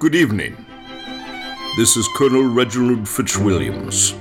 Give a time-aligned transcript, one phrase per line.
[0.00, 0.56] Good evening.
[1.76, 4.14] This is Colonel Reginald Fitzwilliams.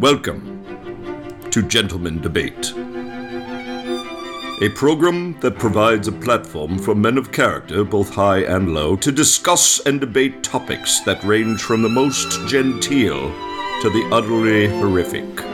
[0.00, 0.64] Welcome
[1.52, 2.72] to Gentlemen Debate,
[4.60, 9.12] a program that provides a platform for men of character, both high and low, to
[9.12, 13.30] discuss and debate topics that range from the most genteel
[13.82, 15.44] to the utterly horrific.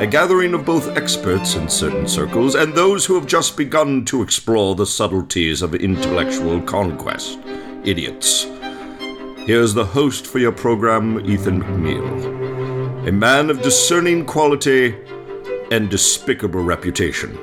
[0.00, 4.22] A gathering of both experts in certain circles and those who have just begun to
[4.22, 7.38] explore the subtleties of intellectual conquest.
[7.86, 8.42] Idiots.
[9.46, 13.06] Here's the host for your program, Ethan McNeil.
[13.06, 14.92] A man of discerning quality
[15.70, 17.38] and despicable reputation.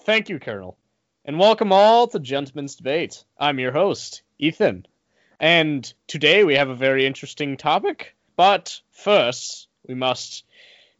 [0.00, 0.76] Thank you, Colonel.
[1.24, 3.24] And welcome all to Gentlemen's Debate.
[3.38, 4.86] I'm your host, Ethan.
[5.40, 8.14] And today we have a very interesting topic.
[8.36, 10.44] But first, we must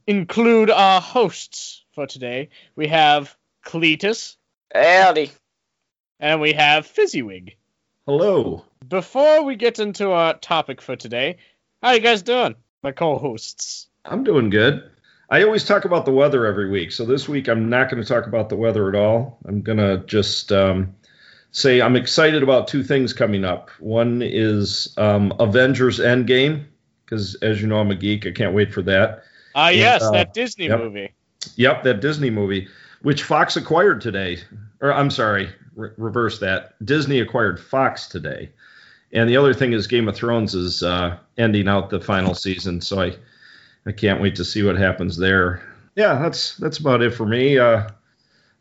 [0.07, 2.48] include our hosts for today.
[2.77, 4.37] We have Cletus
[4.74, 5.30] Howdy.
[6.20, 7.54] And we have Fizzywig.
[8.07, 8.65] Hello.
[8.87, 11.37] Before we get into our topic for today,
[11.82, 12.54] how you guys doing?
[12.82, 13.88] My co-hosts.
[14.04, 14.91] I'm doing good.
[15.29, 18.09] I always talk about the weather every week, so this week I'm not going to
[18.09, 19.38] talk about the weather at all.
[19.45, 20.95] I'm going to just um,
[21.51, 23.71] say I'm excited about two things coming up.
[23.80, 26.66] One is um, Avengers Endgame,
[27.04, 28.24] because as you know, I'm a geek.
[28.24, 29.24] I can't wait for that.
[29.57, 30.79] Ah, And, yes, uh, that Disney yep.
[30.79, 31.13] movie.
[31.57, 32.69] Yep, that Disney movie,
[33.02, 34.38] which Fox acquired today.
[34.80, 36.74] Or I'm sorry, re- reverse that.
[36.85, 38.51] Disney acquired Fox today.
[39.13, 42.80] And the other thing is Game of Thrones is uh, ending out the final season,
[42.80, 43.16] so I
[43.87, 45.63] I can't wait to see what happens there.
[45.95, 47.59] Yeah, that's that's about it for me.
[47.59, 47.88] Uh,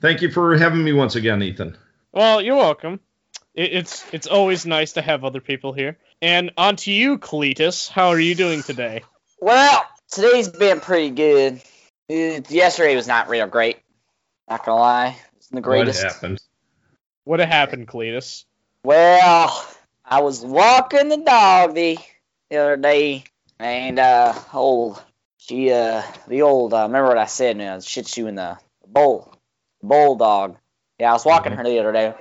[0.01, 1.75] thank you for having me once again, Ethan.
[2.11, 2.99] Well, you're welcome.
[3.55, 5.97] It, it's it's always nice to have other people here.
[6.21, 7.89] And on to you, Cletus.
[7.89, 9.03] How are you doing today?
[9.41, 11.61] Well, today's been pretty good.
[12.09, 13.79] Uh, yesterday was not real great.
[14.47, 16.03] Not gonna lie, it's the greatest.
[16.03, 16.41] What happened?
[17.25, 18.45] What happened, Cletus?
[18.83, 19.67] Well,
[20.05, 21.97] I was walking the dog the,
[22.49, 23.23] the other day,
[23.59, 25.03] and uh, old
[25.37, 27.59] she uh the old uh, remember what I said?
[27.59, 29.33] Uh, shit you in the bowl,
[29.83, 30.57] bulldog.
[30.99, 32.13] Yeah, I was walking her the other day,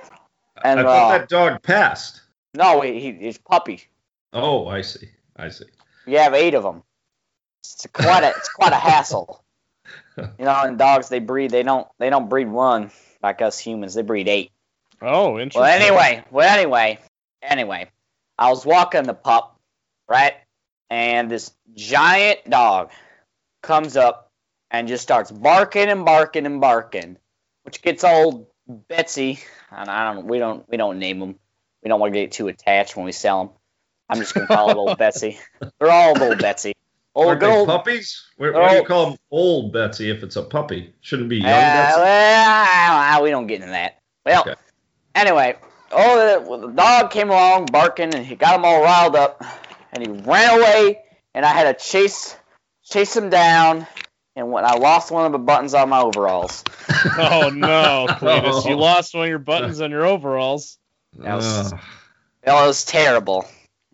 [0.63, 2.21] and I thought uh, that dog passed.
[2.53, 3.83] no, he, he he's puppy.
[4.33, 5.07] Oh, I see.
[5.35, 5.65] I see.
[6.05, 6.83] You have eight of them.
[7.63, 9.41] It's quite a it's quite a hassle.
[10.17, 12.89] You know, and dogs they breed they don't they don't breed one
[13.21, 13.93] like us humans.
[13.95, 14.51] They breed eight.
[15.05, 15.61] Oh, interesting.
[15.61, 16.99] Well, anyway, well anyway,
[17.41, 17.89] anyway,
[18.37, 19.59] I was walking the pup,
[20.09, 20.33] right,
[20.89, 22.91] and this giant dog
[23.61, 24.31] comes up
[24.71, 27.17] and just starts barking and barking and barking,
[27.63, 29.39] which gets old Betsy.
[29.71, 31.35] And I don't we don't we don't name them.
[31.83, 33.53] We don't want to get too attached when we sell them.
[34.09, 35.37] I'm just gonna call it old Betsy.
[35.79, 36.73] They're all old Betsy.
[37.13, 38.25] Old Aren't good they old puppies?
[38.37, 38.85] Why, why do you Oh.
[38.85, 40.93] call them old Betsy if it's a puppy?
[41.01, 41.99] Shouldn't be young Uh, Betsy.
[42.01, 43.99] well, we don't get into that.
[44.25, 44.55] Well, Okay.
[45.15, 45.55] Anyway,
[45.91, 49.43] oh, the, well, the dog came along barking, and he got him all riled up,
[49.91, 50.99] and he ran away,
[51.33, 52.35] and I had to chase
[52.83, 53.87] chase him down,
[54.35, 56.63] and when I lost one of the buttons on my overalls.
[57.17, 60.77] Oh no, Cletus, you lost one of your buttons on your overalls.
[61.19, 61.79] That was- Ugh.
[62.43, 63.45] It was terrible.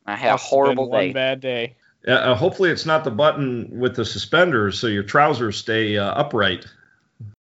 [0.06, 1.14] I had a Must have been horrible one day.
[1.14, 1.76] bad day.
[2.08, 6.06] Yeah, uh, hopefully it's not the button with the suspenders, so your trousers stay uh,
[6.06, 6.66] upright.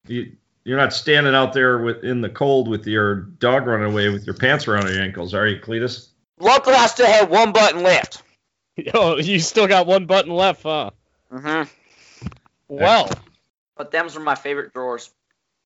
[0.06, 0.32] You,
[0.70, 4.24] you're not standing out there with, in the cold with your dog running away with
[4.24, 6.10] your pants around your ankles, are you, Cletus?
[6.38, 8.22] Luckily, I still had one button left.
[8.94, 10.90] Oh, you still got one button left, huh?
[11.30, 11.68] Mm-hmm.
[12.68, 13.10] Well,
[13.76, 15.10] But them's were my favorite drawers.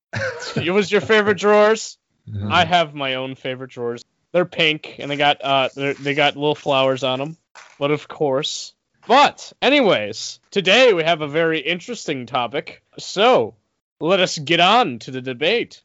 [0.57, 1.99] it was your favorite drawers.
[2.35, 4.05] Uh, I have my own favorite drawers.
[4.33, 7.37] They're pink and they got uh they got little flowers on them.
[7.79, 8.73] But of course.
[9.07, 12.83] But anyways, today we have a very interesting topic.
[12.99, 13.55] So,
[14.01, 15.83] let us get on to the debate.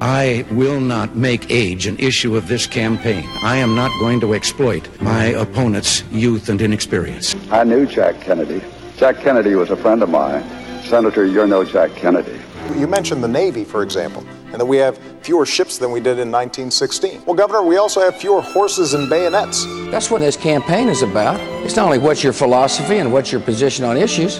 [0.00, 3.24] I will not make age an issue of this campaign.
[3.42, 7.34] I am not going to exploit my opponent's youth and inexperience.
[7.50, 8.62] I knew Jack Kennedy.
[8.96, 10.44] Jack Kennedy was a friend of mine.
[10.84, 12.38] Senator, you're no Jack Kennedy.
[12.76, 16.18] You mentioned the Navy, for example, and that we have fewer ships than we did
[16.18, 17.24] in 1916.
[17.24, 19.64] Well, Governor, we also have fewer horses and bayonets.
[19.90, 21.40] That's what this campaign is about.
[21.64, 24.38] It's not only what's your philosophy and what's your position on issues,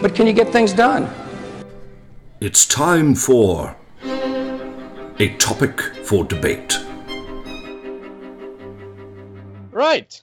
[0.00, 1.08] but can you get things done?
[2.40, 3.76] It's time for
[5.18, 6.78] a topic for debate.
[9.70, 10.22] Right.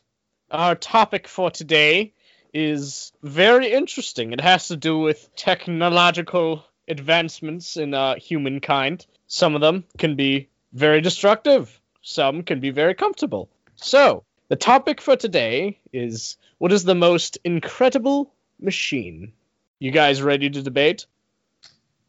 [0.51, 2.13] Our topic for today
[2.53, 4.31] is very interesting.
[4.31, 9.05] It has to do with technological advancements in uh, humankind.
[9.27, 13.49] Some of them can be very destructive, some can be very comfortable.
[13.75, 19.33] So, the topic for today is what is the most incredible machine?
[19.83, 21.07] You guys ready to debate?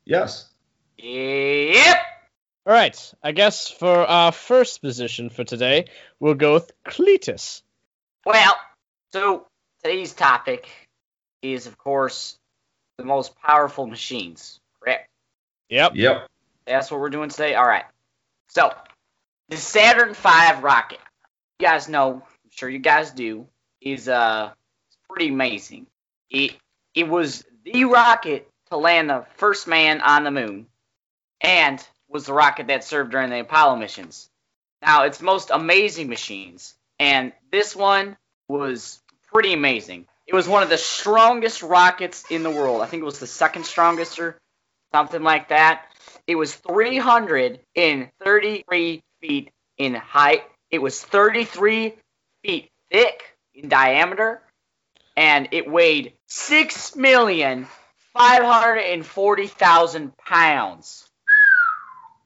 [0.04, 0.48] Yes.
[0.96, 1.96] Yep.
[2.64, 5.86] All right, I guess for our first position for today,
[6.20, 7.62] we'll go with Cletus.
[8.24, 8.56] Well,
[9.12, 9.48] so
[9.82, 10.68] today's topic
[11.42, 12.38] is, of course,
[12.96, 15.10] the most powerful machines, correct?
[15.68, 15.96] Yep.
[15.96, 16.28] Yep.
[16.68, 17.56] That's what we're doing today?
[17.56, 17.86] All right.
[18.50, 18.70] So,
[19.48, 21.00] the Saturn V rocket,
[21.58, 23.48] you guys know, I'm sure you guys do,
[23.80, 24.52] is uh
[25.10, 25.88] pretty amazing.
[26.30, 26.54] It
[26.94, 30.66] it was the rocket to land the first man on the moon
[31.40, 34.28] and was the rocket that served during the Apollo missions.
[34.82, 38.16] Now, it's most amazing machines, and this one
[38.48, 39.00] was
[39.32, 40.06] pretty amazing.
[40.26, 42.82] It was one of the strongest rockets in the world.
[42.82, 44.38] I think it was the second strongest or
[44.92, 45.86] something like that.
[46.26, 50.42] It was 333 feet in height.
[50.70, 51.94] It was 33
[52.42, 53.22] feet thick
[53.54, 54.42] in diameter,
[55.16, 57.66] and it weighed six million
[58.14, 61.08] five hundred and forty thousand pounds.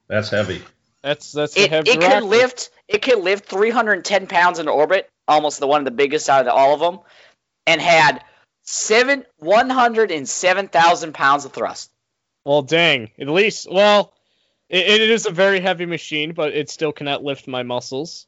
[0.07, 0.63] That's heavy.
[1.03, 5.09] That's that's a It, heavy it could lift it could lift 310 pounds in orbit,
[5.27, 6.99] almost the one of the biggest out of the, all of them,
[7.67, 8.23] and had
[8.63, 11.91] seven 107,000 pounds of thrust.
[12.45, 13.11] Well, dang.
[13.19, 14.13] At least, well,
[14.69, 18.25] it, it is a very heavy machine, but it still cannot lift my muscles.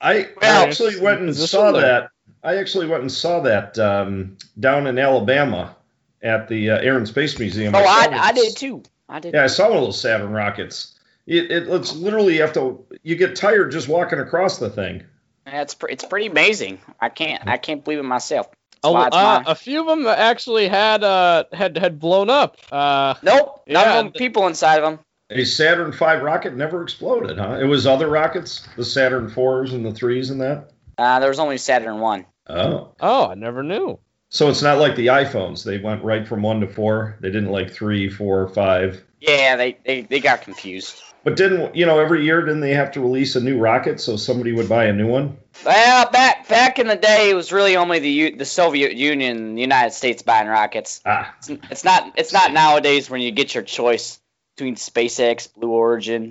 [0.00, 1.82] I, Well, I actually went and saw there.
[1.82, 2.10] that.
[2.42, 5.76] I actually went and saw that um, down in Alabama
[6.22, 7.74] at the uh, Air and Space Museum.
[7.74, 8.82] Oh, saw I, one I did too.
[9.08, 9.34] I did.
[9.34, 10.98] Yeah, I saw one of those Saturn rockets.
[11.26, 15.04] It, it it's literally you have to you get tired just walking across the thing.
[15.46, 16.80] It's pre- it's pretty amazing.
[17.00, 18.48] I can't I can't believe it myself.
[18.82, 22.56] That's A, uh, a few of them actually had uh had had blown up.
[22.72, 25.04] Uh, nope, none yeah, of them people inside of them.
[25.28, 27.58] A Saturn V rocket never exploded, huh?
[27.60, 30.70] It was other rockets, the Saturn fours and the threes and that.
[31.00, 32.26] Uh, there was only Saturn one.
[32.46, 33.98] Oh, oh, I never knew.
[34.28, 35.64] so it's not like the iPhones.
[35.64, 37.16] They went right from one to four.
[37.20, 39.02] They didn't like three, four, five.
[39.20, 41.02] Yeah, they, they, they got confused.
[41.24, 44.16] But didn't you know every year didn't they have to release a new rocket so
[44.16, 45.38] somebody would buy a new one?
[45.64, 49.36] Well, back back in the day, it was really only the U- the Soviet Union,
[49.36, 51.00] and the United States buying rockets.
[51.06, 54.18] Ah, It's, it's not it's not nowadays when you get your choice
[54.56, 56.22] between SpaceX, Blue Origin,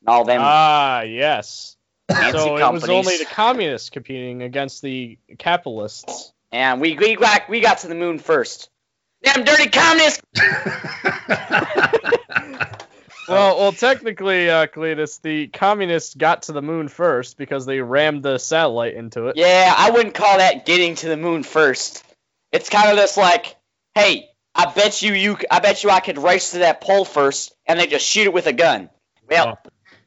[0.00, 1.75] and all them Ah, yes.
[2.08, 2.82] Fancy So it companies.
[2.82, 6.32] was only the communists competing against the capitalists.
[6.52, 8.70] and we we got we got to the moon first.
[9.22, 10.20] Damn dirty communists!
[13.28, 18.22] Well, well, technically, uh, Cletus, the communists got to the moon first because they rammed
[18.22, 19.36] the satellite into it.
[19.36, 22.04] Yeah, I wouldn't call that getting to the moon first.
[22.52, 23.56] It's kind of just like,
[23.96, 27.52] hey, I bet you you I bet you I could race to that pole first,
[27.66, 28.90] and they just shoot it with a gun.
[29.28, 29.58] Well,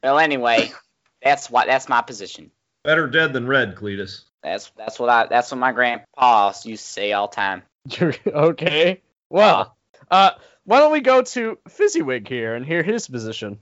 [0.01, 0.71] well, anyway,
[1.23, 2.51] that's what that's my position.
[2.83, 4.23] better dead than red, Cletus.
[4.43, 7.63] That's that's what I that's what my grandpa used to say all the time.
[8.27, 9.01] okay.
[9.29, 9.75] Well,
[10.09, 10.31] uh,
[10.63, 13.59] why don't we go to Fizzywig here and hear his position?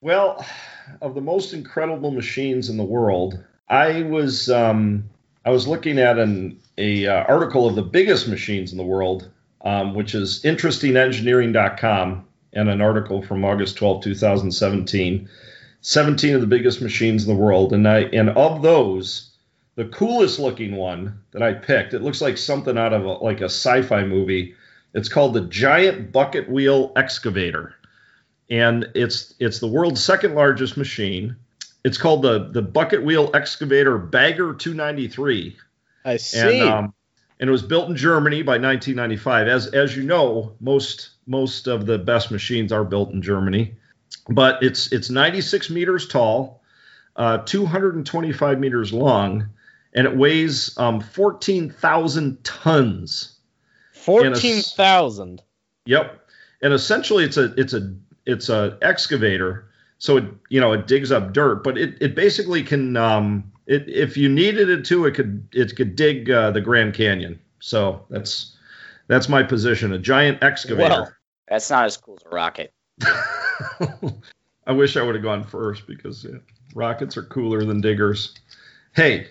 [0.00, 0.44] Well,
[1.02, 5.10] of the most incredible machines in the world, I was um,
[5.44, 9.28] I was looking at an a uh, article of the biggest machines in the world,
[9.64, 15.28] um, which is interestingengineering.com, and an article from August 12, 2017.
[15.80, 19.30] 17 of the biggest machines in the world, and I and of those,
[19.76, 23.40] the coolest looking one that I picked, it looks like something out of a, like
[23.40, 24.54] a sci-fi movie.
[24.94, 27.74] It's called the Giant Bucket Wheel Excavator
[28.50, 31.36] and it's it's the world's second largest machine.
[31.84, 35.56] It's called the the Bucket Wheel Excavator Bagger 293,
[36.04, 36.60] I see.
[36.60, 36.94] and um,
[37.40, 39.48] and it was built in Germany by 1995.
[39.48, 43.74] As as you know, most most of the best machines are built in Germany,
[44.28, 46.62] but it's it's 96 meters tall,
[47.16, 49.48] uh, 225 meters long,
[49.94, 53.34] and it weighs um, 14,000 tons.
[53.92, 55.42] Fourteen thousand.
[55.84, 56.18] Yep.
[56.62, 57.94] And essentially it's a it's a
[58.24, 59.68] it's a excavator.
[59.98, 63.86] So it you know it digs up dirt, but it, it basically can um it
[63.86, 67.38] if you needed it to it could it could dig uh, the Grand Canyon.
[67.60, 68.56] So that's
[69.08, 70.88] that's my position, a giant excavator.
[70.88, 71.12] Well,
[71.46, 72.72] that's not as cool as a rocket.
[74.66, 76.38] I wish I would have gone first because yeah,
[76.74, 78.34] rockets are cooler than diggers.
[78.94, 79.28] Hey,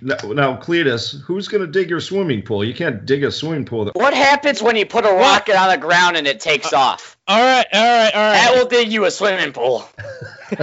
[0.00, 2.64] now, now Cletus, who's going to dig your swimming pool?
[2.64, 3.86] You can't dig a swimming pool.
[3.86, 6.78] That, What happens when you put a rocket on the ground and it takes uh,
[6.78, 7.16] off?
[7.26, 8.32] All right, all right, all right.
[8.32, 9.88] That will dig you a swimming pool.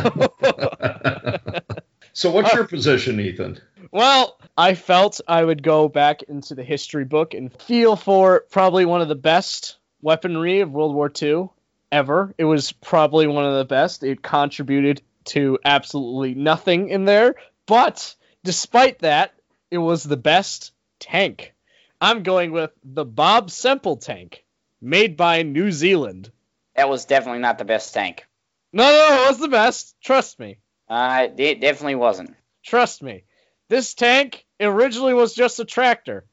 [2.14, 3.60] so what's uh, your position, Ethan?
[3.92, 8.86] Well, I felt I would go back into the history book and feel for probably
[8.86, 11.50] one of the best weaponry of World War II
[11.92, 12.34] ever.
[12.38, 14.04] It was probably one of the best.
[14.04, 19.34] It contributed to absolutely nothing in there, but despite that,
[19.70, 21.54] it was the best tank.
[22.00, 24.44] I'm going with the Bob Semple tank,
[24.82, 26.32] made by New Zealand.
[26.76, 28.26] That was definitely not the best tank.
[28.74, 29.96] No, no, it was the best.
[30.02, 30.58] Trust me.
[30.90, 32.36] Uh, it definitely wasn't.
[32.64, 33.24] Trust me.
[33.70, 36.26] This tank originally was just a tractor.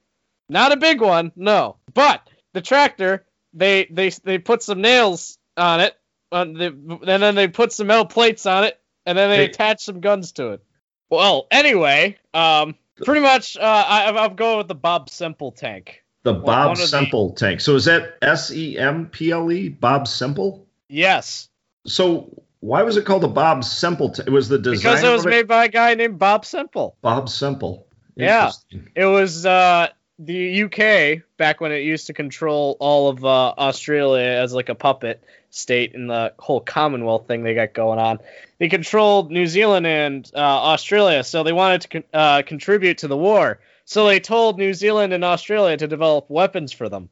[0.48, 1.76] Not a big one, no.
[1.92, 5.94] But the tractor, they they they put some nails on it,
[6.32, 9.44] on the, and then they put some metal plates on it, and then they Hey.
[9.46, 10.62] attached some guns to it.
[11.10, 12.74] Well, anyway, um,
[13.04, 16.02] pretty much, uh, I, I'm going with the Bob Simple tank.
[16.24, 17.60] The One- Bob of the- tank.
[17.60, 19.68] So is that S E M P L E?
[19.68, 20.66] Bob Semple?
[20.88, 21.48] Yes,
[21.86, 24.26] So why was it called the Bob Semple tank?
[24.28, 24.92] It was the design.
[24.94, 26.96] because it was made by a guy named Bob Simple.
[27.02, 27.86] Bob Semple.
[28.16, 28.50] Yeah.
[28.96, 29.88] It was uh,
[30.18, 34.75] the UK back when it used to control all of uh, Australia as like a
[34.75, 38.18] puppet state in the whole Commonwealth thing they got going on.
[38.58, 43.08] They controlled New Zealand and uh, Australia, so they wanted to con- uh, contribute to
[43.08, 43.60] the war.
[43.84, 47.08] So they told New Zealand and Australia to develop weapons for them.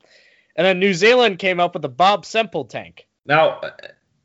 [0.56, 3.06] And then New Zealand came up with the Bob Semple tank.
[3.24, 3.60] Now,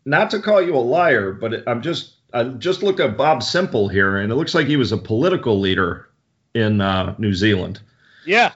[0.06, 3.90] not to call you a liar, but I'm just I just looked at Bob Semple
[3.90, 6.10] here, and it looks like he was a political leader
[6.54, 7.80] in uh, New Zealand.
[8.26, 8.54] Yeah,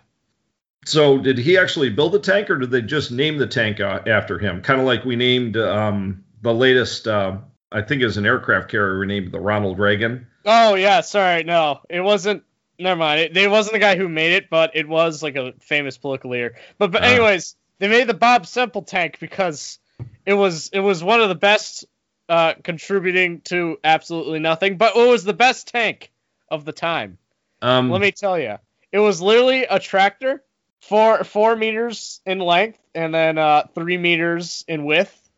[0.86, 4.02] So, did he actually build the tank, or did they just name the tank uh,
[4.08, 4.62] after him?
[4.62, 7.38] Kind of like we named um, the latest, uh,
[7.72, 10.28] I think, is an aircraft carrier, we named the Ronald Reagan.
[10.46, 12.44] Oh yeah, sorry, no, it wasn't.
[12.78, 13.22] Never mind.
[13.22, 16.30] It, it wasn't the guy who made it, but it was like a famous political
[16.30, 16.56] leader.
[16.78, 17.08] But but Ah.
[17.08, 19.80] anyways, they made the Bob Semple tank because
[20.26, 21.86] it was it was one of the best,
[22.30, 24.78] uh, contributing to absolutely nothing.
[24.78, 26.12] But it was the best tank
[26.50, 27.18] of the time.
[27.62, 28.58] Um, Let me tell you,
[28.92, 30.44] it was literally a tractor,
[30.86, 35.30] four four meters in length and then uh, three meters in width,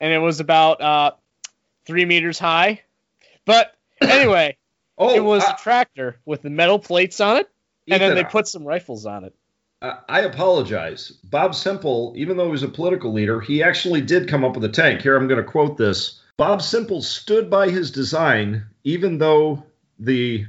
[0.00, 1.12] and it was about uh,
[1.86, 2.82] three meters high.
[3.44, 4.56] But anyway.
[4.98, 7.48] oh, it was I, a tractor with the metal plates on it,
[7.88, 9.34] and then they put some rifles on it.
[9.80, 11.10] I, I apologize.
[11.24, 12.12] Bob Simple.
[12.16, 15.02] even though he was a political leader, he actually did come up with a tank.
[15.02, 16.20] Here, I'm going to quote this.
[16.36, 19.64] Bob Simple stood by his design, even though
[19.98, 20.46] the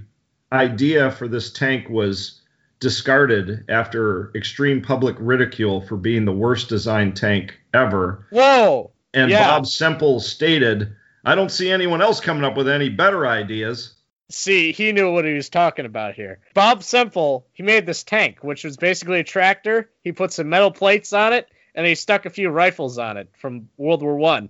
[0.52, 2.41] idea for this tank was
[2.82, 8.28] discarded after extreme public ridicule for being the worst designed tank ever.
[8.32, 8.92] Whoa!
[9.14, 9.48] And Yeah.
[9.48, 13.94] Bob Semple stated, I don't see anyone else coming up with any better ideas.
[14.30, 16.40] See, he knew what he was talking about here.
[16.54, 19.90] Bob Semple, he made this tank, which was basically a tractor.
[20.04, 23.30] He put some metal plates on it, and he stuck a few rifles on it
[23.38, 24.50] from World War One.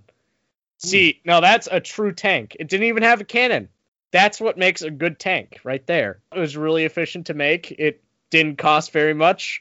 [0.78, 1.28] See, hmm.
[1.28, 2.56] now that's a true tank.
[2.58, 3.68] It didn't even have a cannon.
[4.12, 6.20] That's what makes a good tank, right there.
[6.34, 7.72] It was really efficient to make.
[7.72, 9.60] It didn't cost very much.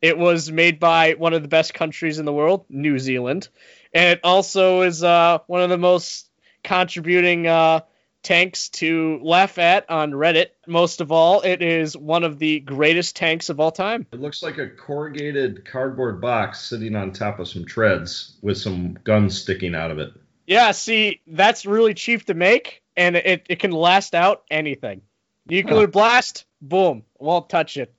[0.00, 3.48] It was made by one of the best countries in the world, New Zealand,
[3.92, 6.30] and it also is uh, one of the most
[6.64, 7.80] contributing uh,
[8.22, 10.46] tanks to laugh at on Reddit.
[10.66, 14.06] Most of all, it is one of the greatest tanks of all time.
[14.12, 18.98] It looks like a corrugated cardboard box sitting on top of some treads with some
[19.04, 20.12] guns sticking out of it.
[20.46, 25.02] Yeah, see, that's really cheap to make, and it, it can last out anything.
[25.46, 27.94] Nuclear blast, boom, won't touch it.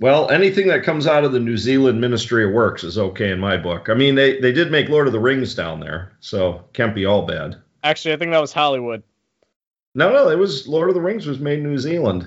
[0.00, 3.38] Well, anything that comes out of the New Zealand Ministry of Works is okay in
[3.38, 3.90] my book.
[3.90, 7.04] I mean, they, they did make Lord of the Rings down there, so can't be
[7.04, 7.56] all bad.
[7.84, 9.02] Actually, I think that was Hollywood.
[9.94, 12.26] No, no, it was Lord of the Rings was made in New Zealand.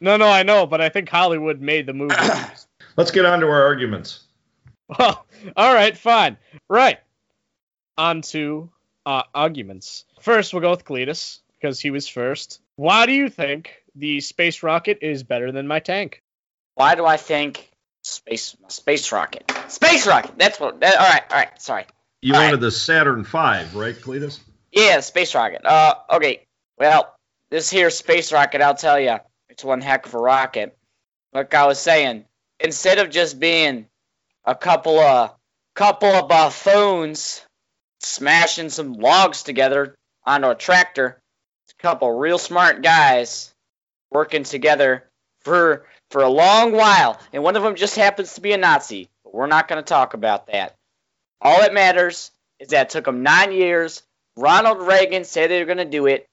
[0.00, 2.14] No, no, I know, but I think Hollywood made the movie.
[2.96, 4.24] Let's get on to our arguments.
[4.98, 5.24] well,
[5.56, 6.36] all right, fine.
[6.68, 6.98] Right.
[7.96, 8.70] On to
[9.06, 10.04] uh, arguments.
[10.20, 12.60] First, we'll go with Cletus, because he was first.
[12.76, 16.20] Why do you think the space rocket is better than my tank?
[16.74, 17.70] Why do I think
[18.02, 19.50] space space rocket?
[19.68, 20.32] Space rocket.
[20.36, 20.80] That's what.
[20.80, 21.22] That, all right.
[21.30, 21.62] All right.
[21.62, 21.86] Sorry.
[22.20, 22.60] You All wanted right.
[22.60, 24.40] the Saturn V, right, Cletus?
[24.72, 25.64] Yeah, space rocket.
[25.64, 26.46] Uh, okay.
[26.78, 27.14] Well,
[27.50, 30.76] this here space rocket, I'll tell you, it's one heck of a rocket.
[31.32, 32.24] Like I was saying,
[32.60, 33.86] instead of just being
[34.44, 35.32] a couple of
[35.74, 37.44] couple of buffoons
[38.00, 41.20] smashing some logs together onto a tractor,
[41.64, 43.52] it's a couple real smart guys
[44.10, 45.10] working together
[45.42, 49.08] for for a long while, and one of them just happens to be a Nazi.
[49.24, 50.76] But we're not going to talk about that.
[51.40, 54.02] All that matters is that it took them nine years.
[54.36, 56.28] Ronald Reagan said they were going to do it,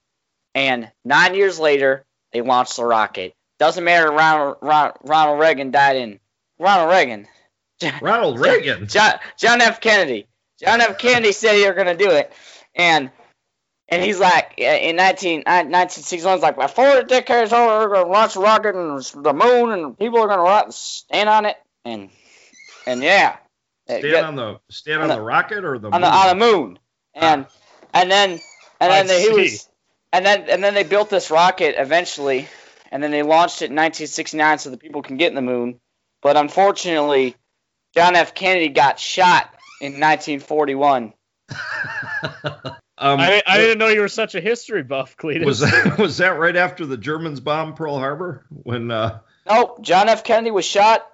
[0.54, 3.34] and nine years later, they launched the rocket.
[3.58, 4.10] Doesn't matter.
[4.10, 6.20] Ronald, Ron, Ronald Reagan died in
[6.58, 7.28] Ronald Reagan.
[8.02, 8.88] Ronald Reagan.
[8.88, 9.80] John, John F.
[9.80, 10.26] Kennedy.
[10.58, 10.98] John F.
[10.98, 12.32] Kennedy said they were going to do it,
[12.74, 13.10] and
[13.92, 18.06] and he's like in 19, uh, 1961, he's like, before the decade's over, we're going
[18.06, 21.56] to launch a rocket and the moon, and people are going to stand on it,
[21.84, 22.10] and
[22.86, 23.36] and yeah,
[23.88, 26.78] Stand on the stand on the- the rocket or the on the on the moon,
[27.14, 27.46] and
[27.94, 28.40] and then
[28.80, 29.68] and then he was
[30.12, 32.48] and then and then they built this rocket eventually,
[32.90, 35.80] and then they launched it in 1969 so that people can get in the moon.
[36.22, 37.36] But unfortunately,
[37.94, 38.34] John F.
[38.34, 41.12] Kennedy got shot in 1941.
[42.98, 45.44] um, I, I didn't know you were such a history buff, Cletus.
[45.44, 49.82] was that was that right after the Germans bombed Pearl Harbor when uh, Nope.
[49.82, 50.24] John F.
[50.24, 51.06] Kennedy was shot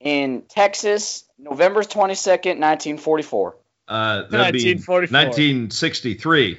[0.00, 3.56] in Texas, November 22nd, 1944.
[3.88, 4.94] uh that'd be 1944.
[5.00, 6.58] 1963.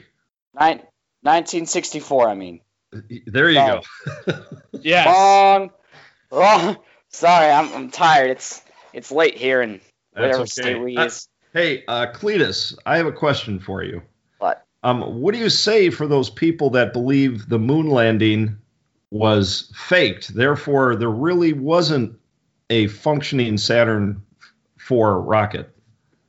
[0.54, 0.78] Nine,
[1.22, 2.62] 1964, I mean.
[3.26, 3.82] There you go.
[4.74, 5.08] yes.
[5.08, 5.72] Wrong.
[6.30, 6.78] Wrong.
[7.10, 8.32] Sorry, I'm, I'm tired.
[8.32, 8.62] It's
[8.94, 9.80] it's late here in
[10.12, 10.46] whatever okay.
[10.48, 11.28] state we Uh, is.
[11.54, 14.02] Hey, uh, Cletus, I have a question for you.
[14.40, 14.66] What?
[14.84, 18.58] Um, what do you say for those people that believe the moon landing
[19.12, 20.34] was faked?
[20.34, 22.18] Therefore, there really wasn't
[22.70, 24.24] a functioning Saturn
[24.78, 25.76] IV rocket.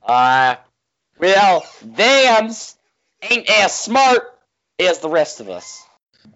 [0.02, 0.56] Uh,
[1.18, 2.76] well, them's
[3.22, 4.38] ain't as smart
[4.80, 5.84] as the rest of us.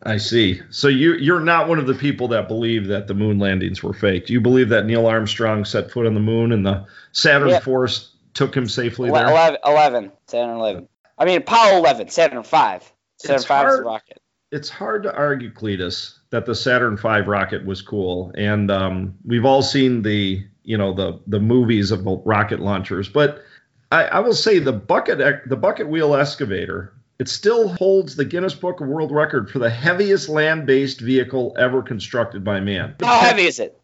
[0.03, 0.63] I see.
[0.71, 3.93] So you you're not one of the people that believe that the moon landings were
[3.93, 4.31] faked.
[4.31, 7.61] You believe that Neil Armstrong set foot on the moon and the Saturn Yeah.
[7.61, 9.27] Force took him safely there.
[9.29, 10.89] 11, 11, Saturn 11.
[11.19, 12.93] I mean, Apollo 11, Saturn 5.
[13.19, 13.87] Saturn It's 5 is the hard.
[13.87, 14.23] rocket.
[14.53, 19.45] it's hard to argue, Cletus, that the Saturn 5 rocket was cool, and um, we've
[19.45, 23.09] all seen the you know the the movies of the rocket launchers.
[23.09, 23.43] But
[23.91, 28.55] I, I will say the bucket the bucket wheel excavator it still holds the Guinness
[28.55, 32.97] Book of World Record for the heaviest land-based vehicle ever constructed by man.
[33.01, 33.81] How heavy is it?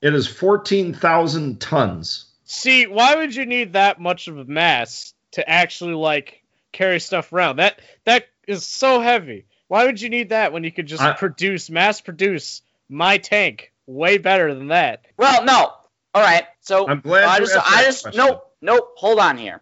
[0.00, 2.32] It is fourteen thousand tons.
[2.46, 7.32] See, why would you need that much of a mass to actually like carry stuff
[7.32, 7.56] around?
[7.56, 9.46] That that is so heavy.
[9.68, 13.72] Why would you need that when you could just I- produce, mass produce my tank
[13.86, 15.04] way better than that?
[15.18, 15.72] Well, no.
[16.14, 16.44] All right.
[16.60, 18.18] So I'm glad I just, asked I just, question.
[18.24, 18.92] nope, nope.
[18.96, 19.60] Hold on here.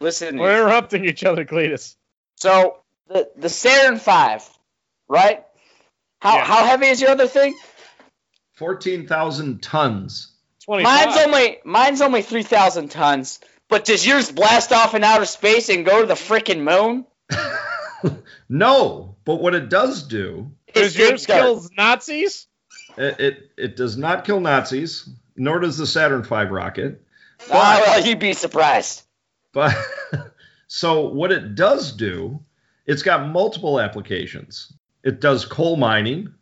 [0.00, 0.38] Listen.
[0.38, 0.60] We're me.
[0.60, 1.96] interrupting each other, Cletus.
[2.36, 4.44] So the the Saturn V,
[5.08, 5.44] right?
[6.20, 6.44] How Yeah.
[6.44, 7.56] how heavy is your other thing?
[8.52, 10.29] Fourteen thousand tons.
[10.70, 11.06] Twenty-five.
[11.06, 13.40] Mine's only mine's only three thousand tons.
[13.68, 17.06] But does yours blast off in outer space and go to the frickin' moon?
[18.52, 21.42] No, but what it does do Does It's yours dig dirt.
[21.42, 22.48] kill Nazis?
[22.98, 27.00] It, it it does not kill Nazis, nor does the Saturn V rocket.
[27.50, 29.02] Ah, well, you'd be surprised.
[29.52, 29.76] But
[30.66, 32.40] so what it does do,
[32.86, 34.72] it's got multiple applications.
[35.04, 36.34] It does coal mining.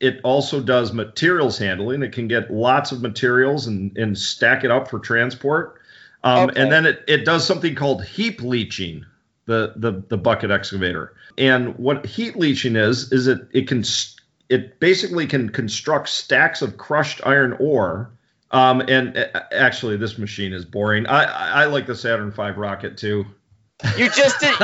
[0.00, 2.02] It also does materials handling.
[2.02, 5.80] It can get lots of materials and, and stack it up for transport.
[6.22, 6.60] Um, Okay.
[6.60, 9.06] And then it, it does something called heap leaching,
[9.46, 11.14] the, the, the bucket excavator.
[11.38, 13.84] And what heap leaching is, is it, it can
[14.48, 18.10] it basically can construct stacks of crushed iron ore.
[18.50, 21.06] Um, and uh, actually, this machine is boring.
[21.06, 23.26] I, I, I like the Saturn V rocket too.
[23.96, 24.54] You just did,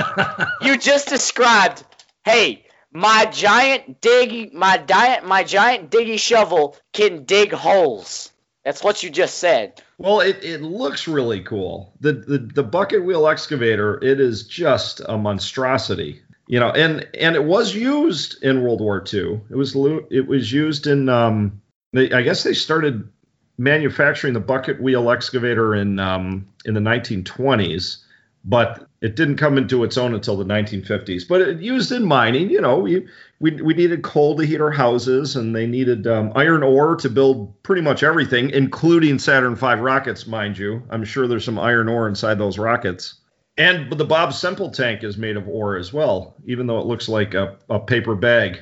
[0.63, 1.85] you just described.
[2.25, 8.33] Hey, my giant dig, my diet, my giant diggy shovel can dig holes.
[8.65, 9.81] That's what you just said.
[9.97, 11.95] Well, it, it looks really cool.
[12.01, 16.23] The, the the bucket wheel excavator, it is just a monstrosity.
[16.47, 19.41] You know, and and it was used in World War II.
[19.51, 19.75] It was
[20.11, 23.09] it was used in um they, I guess they started
[23.57, 27.99] manufacturing the bucket wheel excavator in um in the 1920s,
[28.45, 31.27] but it didn't come into its own until the 1950s.
[31.27, 33.07] But it used in mining, you know, we
[33.39, 37.09] we, we needed coal to heat our houses, and they needed um, iron ore to
[37.09, 40.83] build pretty much everything, including Saturn V rockets, mind you.
[40.91, 43.15] I'm sure there's some iron ore inside those rockets.
[43.57, 47.09] And the Bob Semple tank is made of ore as well, even though it looks
[47.09, 48.61] like a, a paper bag.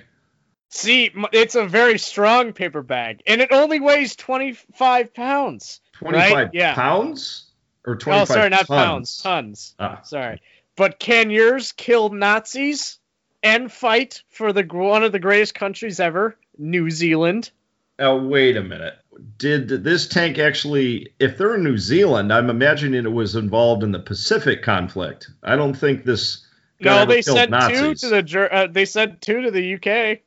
[0.70, 5.80] See, it's a very strong paper bag, and it only weighs 25 pounds.
[5.94, 6.48] 25 Right?
[6.52, 6.74] Yeah.
[6.74, 7.47] pounds
[7.88, 8.68] or Oh, sorry, not tons?
[8.68, 9.74] pounds, tons.
[9.78, 10.00] Ah.
[10.02, 10.40] Sorry.
[10.76, 12.98] But can yours kill Nazis
[13.42, 17.50] and fight for the one of the greatest countries ever, New Zealand?
[17.98, 18.94] Oh, wait a minute.
[19.38, 23.90] Did this tank actually, if they're in New Zealand, I'm imagining it was involved in
[23.90, 25.28] the Pacific conflict.
[25.42, 26.46] I don't think this.
[26.80, 28.00] guy No, they killed sent two Nazis.
[28.02, 30.20] to the Ger- uh, they sent two to the UK.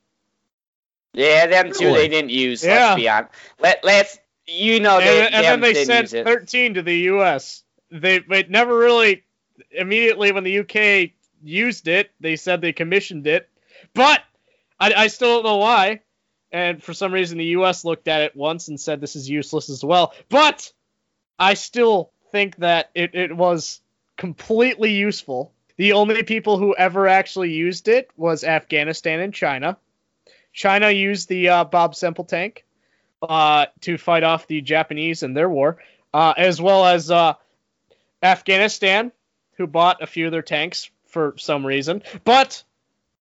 [1.13, 2.63] Yeah, them two they didn't use.
[2.63, 2.75] Yeah.
[2.87, 3.31] Let's be honest.
[3.59, 4.19] Let let's
[4.51, 7.63] you know and, they and then they sent 13 to the US.
[7.89, 9.23] They it never really
[9.71, 11.11] immediately when the UK
[11.43, 13.49] used it, they said they commissioned it,
[13.93, 14.21] but
[14.79, 16.01] I, I still don't know why.
[16.51, 19.69] And for some reason, the US looked at it once and said this is useless
[19.69, 20.13] as well.
[20.29, 20.71] But
[21.39, 23.81] I still think that it, it was
[24.17, 25.53] completely useful.
[25.77, 29.77] The only people who ever actually used it was Afghanistan and China.
[30.53, 32.65] China used the uh, Bob Semple tank
[33.21, 35.77] uh, to fight off the Japanese in their war,
[36.13, 37.33] uh, as well as uh,
[38.21, 39.11] Afghanistan,
[39.57, 42.03] who bought a few of their tanks for some reason.
[42.23, 42.63] But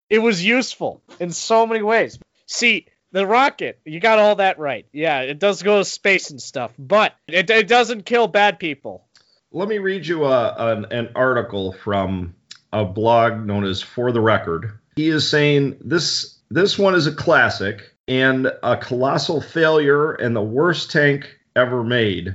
[0.08, 2.18] it was useful in so many ways.
[2.46, 4.86] See, the rocket, you got all that right.
[4.92, 9.06] Yeah, it does go to space and stuff, but it, it doesn't kill bad people.
[9.52, 12.34] Let me read you a, an, an article from
[12.72, 14.78] a blog known as For the Record.
[14.96, 20.42] He is saying this this one is a classic and a colossal failure and the
[20.42, 22.34] worst tank ever made.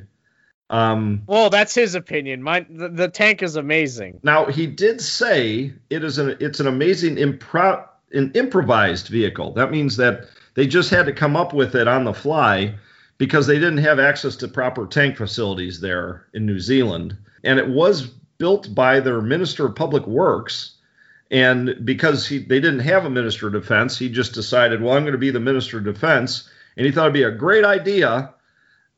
[0.69, 2.41] Um, Well, that's his opinion.
[2.41, 4.21] Mine, the, the tank is amazing.
[4.23, 9.53] now he did say it is an it's an amazing impro- an improvised vehicle.
[9.53, 12.73] That means that they just had to come up with it on the fly
[13.17, 17.15] because they didn't have access to proper tank facilities there in New Zealand.
[17.43, 18.07] And it was
[18.37, 20.71] built by their Minister of Public Works.
[21.31, 25.03] And because he, they didn't have a Minister of Defense, he just decided, well, I'm
[25.03, 26.49] going to be the Minister of Defense.
[26.77, 28.33] And he thought it'd be a great idea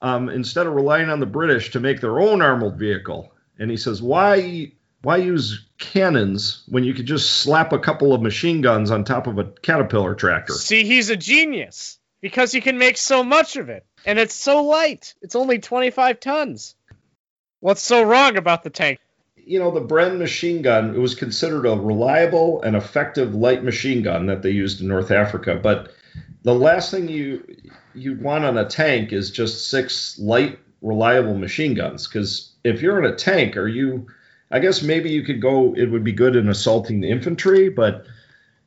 [0.02, 3.34] um, instead of relying on the British to make their own armored vehicle.
[3.60, 4.72] And he says, why
[5.04, 9.28] why use cannons when you could just slap a couple of machine guns on top
[9.28, 10.54] of a caterpillar tractor?
[10.54, 14.64] See, he's a genius because he can make so much of it, and it's so
[14.64, 15.14] light.
[15.22, 16.76] It's only 25 tons.
[17.60, 19.00] What's so wrong about the tank?
[19.48, 24.04] You know, the Bren machine gun, it was considered a reliable and effective light machine
[24.04, 25.60] gun that they used in North Africa.
[25.62, 25.94] But
[26.44, 27.44] the last thing you
[27.96, 32.08] you'd want on a tank is just six light, reliable machine guns.
[32.08, 34.08] Because if you're in a tank, are you
[34.52, 35.74] I guess maybe you could go.
[35.76, 38.06] It would be good in assaulting the infantry, but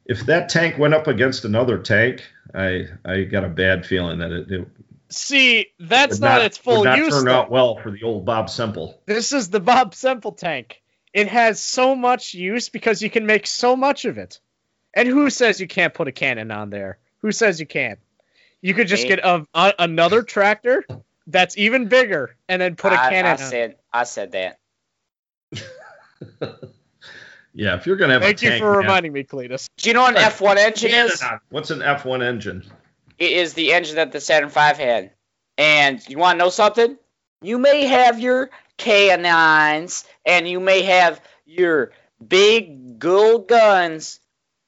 [0.05, 2.23] if that tank went up against another tank,
[2.55, 4.69] I I got a bad feeling that it, it
[5.11, 7.15] See, that's would not, its full would not use.
[7.15, 7.33] turn though.
[7.33, 9.01] out well for the old Bob Semple.
[9.07, 10.83] This is the Bob Semple tank.
[11.13, 14.41] It has so much use because you can make so much of it.
[14.95, 16.99] And who says you can't put a cannon on there?
[17.19, 17.99] Who says you can't?
[18.61, 19.09] You could just Me.
[19.09, 20.85] get a, a, another tractor
[21.27, 23.39] that's even bigger and then put a I, cannon I on.
[23.39, 24.59] said I said that.
[27.53, 29.69] Yeah, if you're gonna have Thank a you tank, for man, reminding me, Cletus.
[29.77, 31.23] Do you know what an F1 engine is?
[31.49, 32.65] What's an F1 engine?
[33.21, 35.13] It is the engine that the Saturn V had.
[35.59, 36.97] And you want to know something?
[37.43, 41.93] You may have your K9s and you may have your
[42.27, 44.21] big gold guns,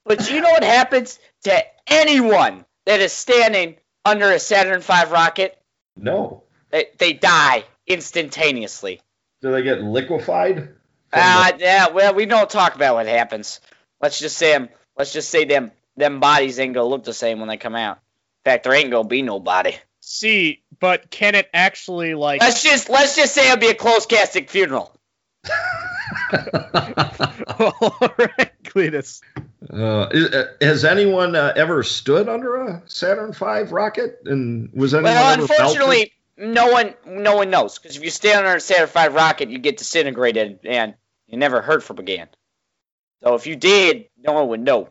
[0.05, 5.59] but you know what happens to anyone that is standing under a Saturn V rocket?
[5.97, 6.45] No.
[6.71, 9.01] They, they die instantaneously.
[9.41, 10.69] Do they get liquefied?
[11.13, 13.61] Uh, yeah, well, we don't talk about what happens.
[14.01, 17.39] Let's just say 'em- Let's just say them them bodies ain't gonna look the same
[17.39, 17.99] when they come out.
[18.45, 19.77] In fact, there ain't gonna be nobody.
[20.01, 22.41] See, but can it actually like?
[22.41, 24.99] Let's just let's just say it'll be a closed casket funeral.
[26.33, 29.21] All right, Cletus.
[29.73, 34.21] Uh, is- uh, has anyone uh, ever stood under a Saturn V rocket?
[34.25, 35.51] And was anyone Well, ever melted?
[35.51, 39.51] unfortunately, no one no one knows because if you stand under a Saturn V rocket,
[39.51, 40.95] you get disintegrated and
[41.29, 42.29] you never heard from again.
[43.23, 44.91] So if you did, no one would know.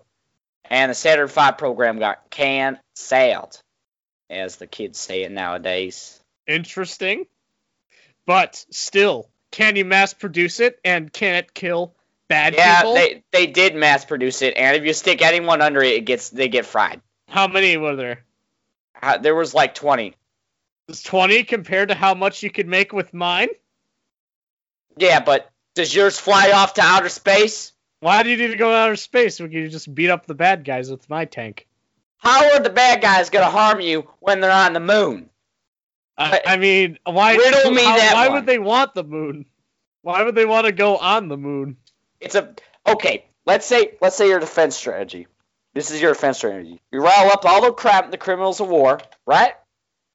[0.72, 3.62] And the Saturn V program got canceled,
[4.30, 6.18] as the kids say it nowadays.
[6.48, 7.26] Interesting,
[8.26, 11.94] but still, can you mass produce it and can it kill
[12.30, 12.94] bad yeah, people?
[12.94, 16.30] they they did mass produce it, and if you stick anyone under it, it gets
[16.30, 17.02] they get fried.
[17.28, 18.24] How many were there?
[19.02, 20.16] Uh, There was like twenty.
[20.88, 23.50] Is twenty compared to how much you could make with mine?
[24.96, 27.71] Yeah, but does yours fly off to outer space?
[28.02, 30.34] Why do you need to go to outer space when you just beat up the
[30.36, 31.68] bad guys with my tank?
[32.18, 35.30] How are the bad guys gonna harm you when they're on the moon?
[36.18, 37.36] I, I mean, why?
[37.36, 38.38] Riddle me how- that Why one.
[38.38, 39.46] would they want the moon?
[40.02, 41.78] Why would they want to go on the moon?
[42.20, 42.54] It's a
[42.88, 43.26] okay.
[43.46, 45.28] Let's say let's say your defense strategy.
[45.74, 46.82] This is your defense strategy.
[46.92, 49.54] You rile up all the crap the criminals of war, right?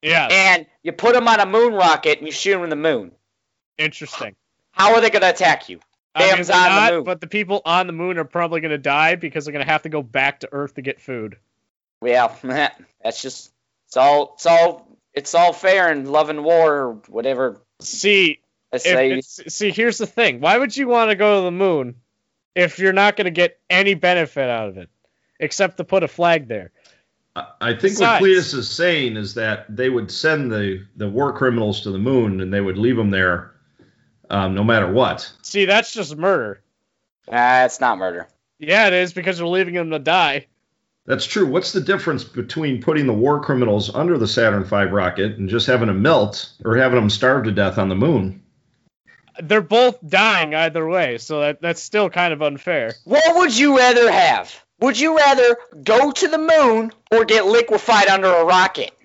[0.03, 2.77] Yeah, And you put them on a moon rocket and you shoot them in the
[2.77, 3.13] moon.
[3.79, 4.37] interesting.
[4.73, 5.81] How are they gonna attack you?
[6.17, 7.05] Bam's Obviously on the not, moon.
[7.05, 9.71] But the people on the moon are probably going to die because they're going to
[9.71, 11.37] have to go back to Earth to get food.
[12.01, 13.53] Well, that's just
[13.87, 17.61] it's all it's all it's all fair and love and war or whatever.
[17.81, 18.41] See,
[18.73, 20.41] if see, here's the thing.
[20.41, 21.97] Why would you want to go to the moon
[22.55, 24.89] if you're not going to get any benefit out of it
[25.39, 26.73] except to put a flag there?
[27.35, 31.09] I- I think Besides- what Cletus is saying is that they would send the, the
[31.09, 33.53] war criminals to the moon and they would leave them there
[34.31, 35.31] um, no matter what.
[35.43, 36.61] See, that's just murder.
[37.31, 38.29] Ah, it's not murder.
[38.59, 40.47] Yeah, it is because we're leaving them to die.
[41.05, 41.47] That's true.
[41.47, 45.67] What's the difference between putting the war criminals under the Saturn V rocket and just
[45.67, 48.43] having them melt or having them starve to death on the moon?
[49.41, 52.95] They're both dying either way, so that, that's still kind of unfair.
[53.05, 54.65] What would you rather have?
[54.81, 58.96] Would you rather go to the moon or get liquefied under a rocket?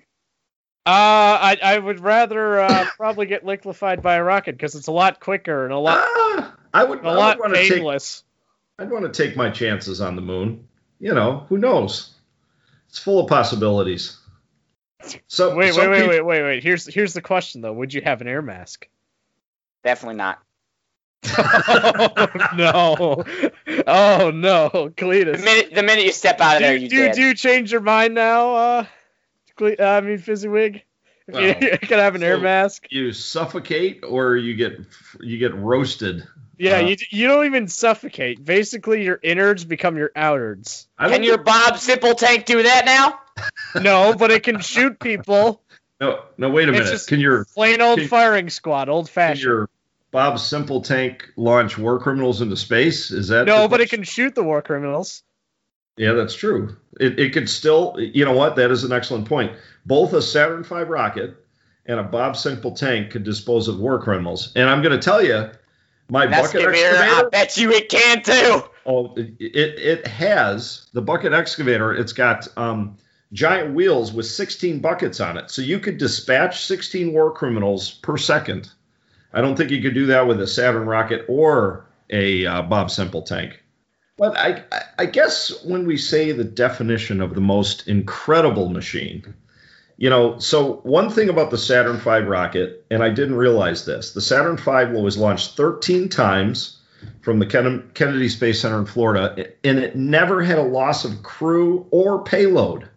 [0.84, 4.92] Uh, I, I would rather uh, probably get liquefied by a rocket because it's a
[4.92, 7.72] lot quicker and a lot Ah, I would, a I lot would want to take.
[7.72, 8.24] painless.
[8.78, 10.66] I'd want to take my chances on the moon.
[10.98, 12.14] You know, who knows?
[12.88, 14.16] It's full of possibilities.
[15.28, 16.62] So Wait, wait, wait, peop- wait, wait, wait.
[16.62, 17.72] Here's here's the question though.
[17.72, 18.88] Would you have an air mask?
[19.84, 20.40] Definitely not.
[21.38, 23.24] oh, no.
[23.86, 25.38] Oh no, Cletus.
[25.38, 27.14] The minute the minute you step out of Do, there, you- you do, you- dead.
[27.14, 28.54] do you change your mind now?
[28.54, 28.86] Uh,
[29.62, 30.82] Cle- uh I mean, Fizzywig.
[31.28, 32.86] If Well, you, you could have an air mask.
[32.90, 34.78] You suffocate or you get
[35.20, 36.26] you get roasted.
[36.58, 38.44] Yeah, uh, you you don't even suffocate.
[38.44, 40.86] Basically, your innards become your outards.
[40.98, 43.18] I don't Can your Bob Simple tank do that now?
[43.80, 45.62] No, but it can shoot people.
[46.00, 46.90] no no wait a It's minute.
[46.92, 49.42] just- Can your Plain old Can- firing squad, old can fashioned.
[49.44, 49.68] your
[50.10, 53.10] Bob Simple tank launch war criminals into space?
[53.10, 55.22] Is that No, but it can shoot the war criminals.
[55.96, 56.76] Yeah, that's true.
[57.00, 58.56] It, it could still, you know what?
[58.56, 59.52] That is an excellent point.
[59.84, 61.36] Both a Saturn V rocket
[61.86, 64.52] and a Bob Simple tank could dispose of war criminals.
[64.56, 65.50] And I'm going to tell you,
[66.08, 68.62] my bucket Excavator, I bet you it can too.
[68.84, 71.94] Oh, it, it it has the bucket excavator.
[71.94, 72.96] It's got um,
[73.32, 78.16] giant wheels with 16 buckets on it, so you could dispatch 16 war criminals per
[78.16, 78.70] second.
[79.32, 82.90] I don't think you could do that with a Saturn rocket or a uh, Bob
[82.90, 83.61] Simple tank.
[84.16, 89.34] But I, I- I guess when we say the definition of the most incredible machine,
[89.96, 94.12] you know, so one thing about the Saturn V rocket, and I didn't realize this,
[94.12, 96.78] the Saturn V was launched 13 times
[97.20, 97.46] from the
[97.94, 102.88] Kennedy Space Center in Florida, and it never had a loss of crew or payload.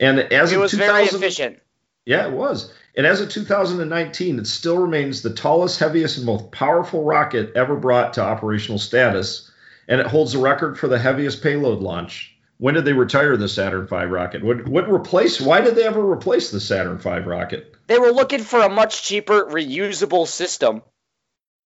[0.00, 1.60] And as It was very efficient.
[2.04, 2.72] yeah, it was.
[2.96, 7.76] And as of 2019, it still remains the tallest, heaviest, and most powerful rocket ever
[7.76, 9.50] brought to operational status.
[9.92, 12.34] And it holds the record for the heaviest payload launch.
[12.56, 14.42] When did they retire the Saturn V rocket?
[14.42, 15.38] What, what replace?
[15.38, 17.74] Why did they ever replace the Saturn V rocket?
[17.88, 20.80] They were looking for a much cheaper reusable system.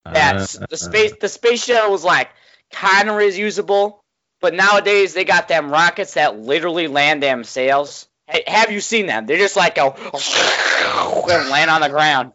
[0.05, 1.12] That's Uh, the space.
[1.21, 2.31] The space shuttle was like
[2.73, 4.01] kind of reusable,
[4.41, 8.09] but nowadays they got them rockets that literally land them sails.
[8.27, 9.27] Hey, have you seen them?
[9.27, 12.33] They're just like go and land on the ground.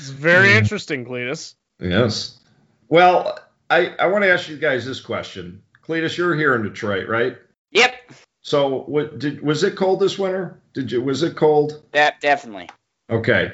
[0.00, 1.54] It's very interesting, Cletus.
[1.78, 2.40] yes.
[2.88, 3.38] Well,
[3.70, 5.62] I, I want to ask you guys this question.
[5.86, 7.36] Cletus, you're here in Detroit, right?
[7.72, 7.94] Yep,
[8.42, 10.60] So, what did was it cold this winter?
[10.74, 11.82] Did you was it cold?
[11.92, 12.70] that definitely.
[13.10, 13.52] Okay.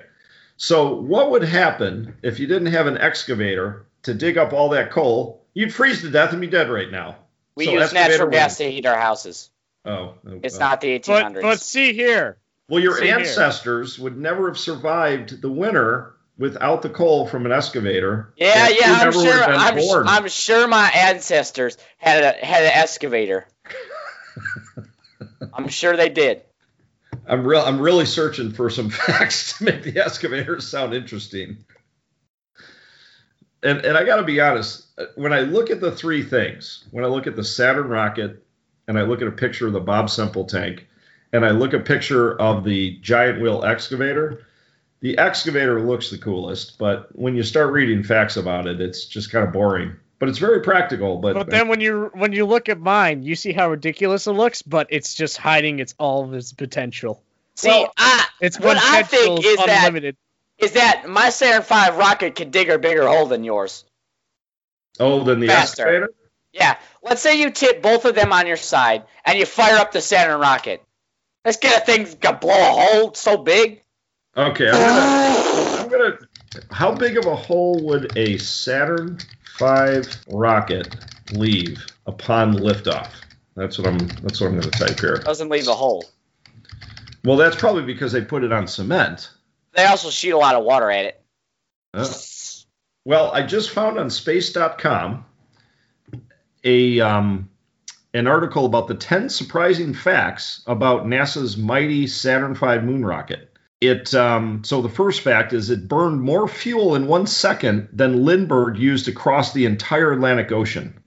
[0.56, 4.90] So, what would happen if you didn't have an excavator to dig up all that
[4.90, 5.42] coal?
[5.54, 7.16] You'd freeze to death and be dead right now.
[7.56, 9.50] We So use natural gas to heat our houses.
[9.84, 10.60] Oh, oh It's oh.
[10.60, 11.42] not the But 1800s.
[11.42, 12.36] but see here,
[12.68, 13.18] Well, your See here.
[13.18, 18.32] ancestors would never have survived the winter without the coal from an excavator.
[18.36, 19.44] yeah, yeah, I'm sure.
[19.44, 20.08] I'm, born.
[20.08, 23.46] I'm sure my ancestors had a had an excavator.
[25.52, 26.42] I'm sure they did.
[27.26, 27.60] I'm real.
[27.60, 31.58] I'm really searching for some facts to make the excavators sound interesting.
[33.62, 37.04] And and I got to be honest, when I look at the three things, when
[37.04, 38.42] I look at the Saturn rocket,
[38.88, 40.88] and I look at a picture of the Bob Semple tank,
[41.34, 44.46] and I look at a picture of the giant wheel excavator,
[45.00, 46.78] the excavator looks the coolest.
[46.78, 49.96] But when you start reading facts about it, it's just kind of boring.
[50.18, 51.16] But it's very practical.
[51.16, 54.32] But, but then when you when you look at mine, you see how ridiculous it
[54.32, 57.22] looks, but it's just hiding its all of its potential.
[57.56, 60.16] See, Well, I It's what I think is that unlimited.
[60.58, 63.84] is that my Saturn V rocket could dig a bigger hole than yours.
[64.98, 65.82] oh, then the faster.
[65.82, 66.12] excavator.
[66.52, 66.76] Yeah.
[67.02, 70.00] Let's say you tip both of them on your side and you fire up the
[70.02, 70.82] Saturn rocket.
[71.44, 73.82] Let's get a thing to blow a hole so big.
[74.36, 76.18] Okay, I'm gonna, I'm gonna.
[76.70, 79.18] How big of a hole would a Saturn
[79.58, 80.96] V rocket
[81.32, 83.10] leave upon liftoff?
[83.56, 83.98] That's what I'm.
[83.98, 85.16] That's what I'm gonna type here.
[85.16, 86.04] Doesn't leave a hole.
[87.24, 89.30] Well, that's probably because they put it on cement.
[89.72, 91.22] They also shoot a lot of water at it.
[91.94, 92.14] Oh.
[93.04, 95.24] Well, I just found on Space.com
[96.64, 97.50] a um,
[98.14, 103.49] an article about the 10 surprising facts about NASA's mighty Saturn V moon rocket.
[103.80, 108.24] It um, so the first fact is it burned more fuel in one second than
[108.24, 111.00] Lindbergh used to cross the entire Atlantic Ocean.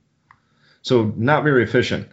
[0.81, 2.09] So not very efficient.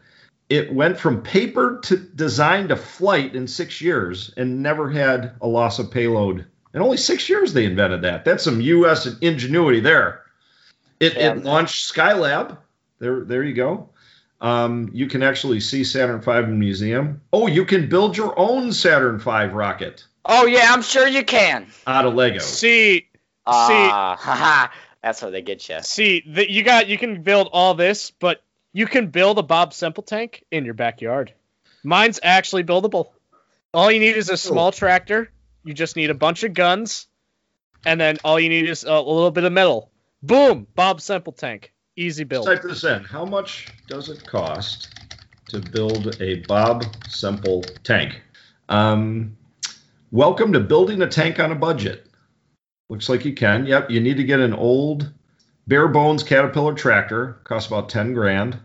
[0.50, 5.46] It went from paper to design to flight in six years and never had a
[5.46, 6.44] loss of payload.
[6.74, 8.24] In only six years they invented that.
[8.24, 9.08] That's some U.S.
[9.20, 10.22] ingenuity there.
[10.98, 11.32] It, Yeah.
[11.32, 12.58] it launched Skylab.
[12.98, 13.88] There, there you go.
[14.40, 17.22] Um, you can actually see Saturn V in a museum.
[17.32, 21.66] Oh, you can build your own Saturn V rocket Oh yeah, I'm sure you can.
[21.86, 22.38] out of Lego.
[22.40, 23.06] See,
[23.46, 24.68] Ah, haha.
[25.02, 25.78] That's how they get you.
[25.82, 29.72] see, the, you got you can build all this, but you can build a Bob
[29.72, 31.32] Semple tank in your backyard.
[31.82, 33.10] Mine's actually buildable.
[33.72, 35.30] All you need is a small tractor.
[35.64, 37.06] You just need a bunch of guns,
[37.86, 39.90] and then all you need is a, a little bit of metal.
[40.22, 41.72] Boom, Bob Semple tank.
[41.96, 42.44] Easy build.
[42.46, 43.02] Type this in.
[43.04, 44.88] How much does it cost
[45.48, 48.20] to build a Bob Semple tank?
[48.68, 49.36] Um,
[50.10, 52.06] welcome to building a tank on a budget.
[52.88, 53.66] Looks like you can.
[53.66, 55.12] Yep, you need to get an old
[55.66, 58.58] bare bones Caterpillar tractor, costs about 10 grand.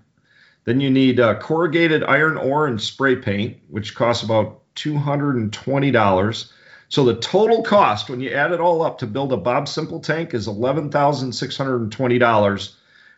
[0.63, 6.51] Then you need uh, corrugated iron ore and spray paint, which costs about $220.
[6.89, 9.99] So the total cost, when you add it all up to build a Bob Simple
[9.99, 12.75] tank, is $11,620.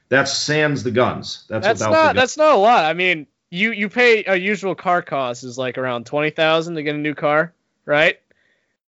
[0.09, 1.45] That's sans the guns.
[1.49, 2.15] That's, That's not the guns.
[2.15, 2.85] that's not a lot.
[2.85, 6.83] I mean, you you pay a usual car cost is like around twenty thousand to
[6.83, 7.53] get a new car,
[7.87, 8.19] right?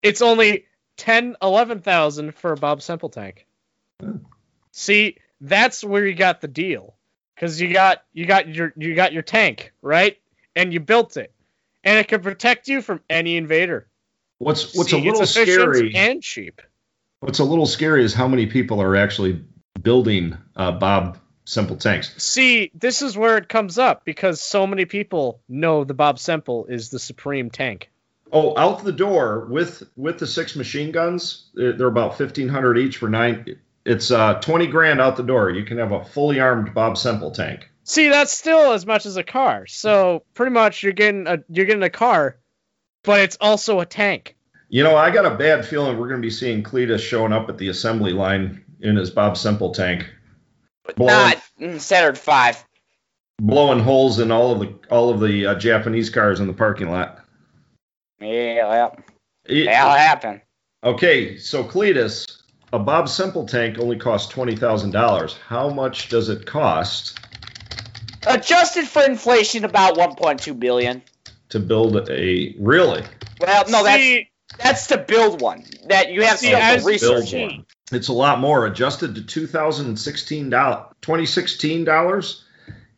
[0.02, 0.66] It's only
[0.98, 3.46] ten, eleven thousand for a Bob Semple tank.
[4.72, 6.94] See, that's where you got the deal,
[7.34, 10.18] because you got you got your you got your tank, right?
[10.54, 11.32] And you built it,
[11.84, 13.88] and it can protect you from any invader.
[14.38, 15.94] What's what's See, a little scary?
[15.94, 16.60] and cheap.
[17.20, 19.42] What's a little scary is how many people are actually
[19.80, 22.14] building uh, Bob Semple tanks.
[22.22, 26.66] See, this is where it comes up because so many people know the Bob Semple
[26.66, 27.90] is the supreme tank.
[28.30, 32.78] Oh, out the door with with the six machine guns, they're they're about fifteen hundred
[32.78, 33.56] each for nine.
[33.84, 35.50] It's uh, twenty grand out the door.
[35.50, 37.70] You can have a fully armed Bob Semple tank.
[37.84, 39.66] See, that's still as much as a car.
[39.66, 42.36] So pretty much you're getting a you're getting a car,
[43.02, 44.36] but it's also a tank.
[44.68, 47.48] You know, I got a bad feeling we're going to be seeing Cletus showing up
[47.48, 50.06] at the assembly line in his Bob Semple tank,
[50.96, 51.14] blowing,
[51.58, 52.62] Not standard five.
[53.40, 56.90] blowing holes in all of the all of the uh, Japanese cars in the parking
[56.90, 57.24] lot.
[58.20, 58.90] Yeah,
[59.44, 60.40] it, that'll happen.
[60.84, 65.36] Okay, so Cletus, a Bob Semple tank only costs twenty thousand dollars.
[65.46, 67.18] How much does it cost
[68.26, 71.00] Adjusted for inflation, about 1.2 billion.
[71.50, 73.02] to build a really?
[73.40, 74.28] Well, no, that's See,
[74.58, 75.64] that's to build one.
[75.88, 77.30] That you have See, to as- research.
[77.30, 77.64] build one.
[77.92, 78.66] It's a lot more.
[78.66, 82.44] Adjusted to 2016 dollars, 2016 dollars,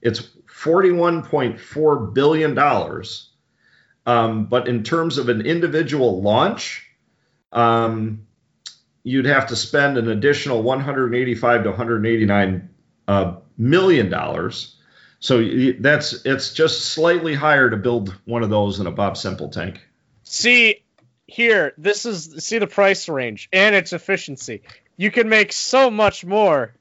[0.02, 3.29] it's 41.4 billion dollars.
[4.10, 6.84] Um, but in terms of an individual launch,
[7.52, 8.26] um,
[9.04, 12.70] you'd have to spend an additional 185 to 189
[13.06, 14.74] uh, million dollars.
[15.20, 15.40] So
[15.78, 19.80] that's it's just slightly higher to build one of those than a Bob Semple tank.
[20.24, 20.82] see
[21.28, 24.62] here, this is see the price range and its efficiency.
[24.96, 26.74] You can make so much more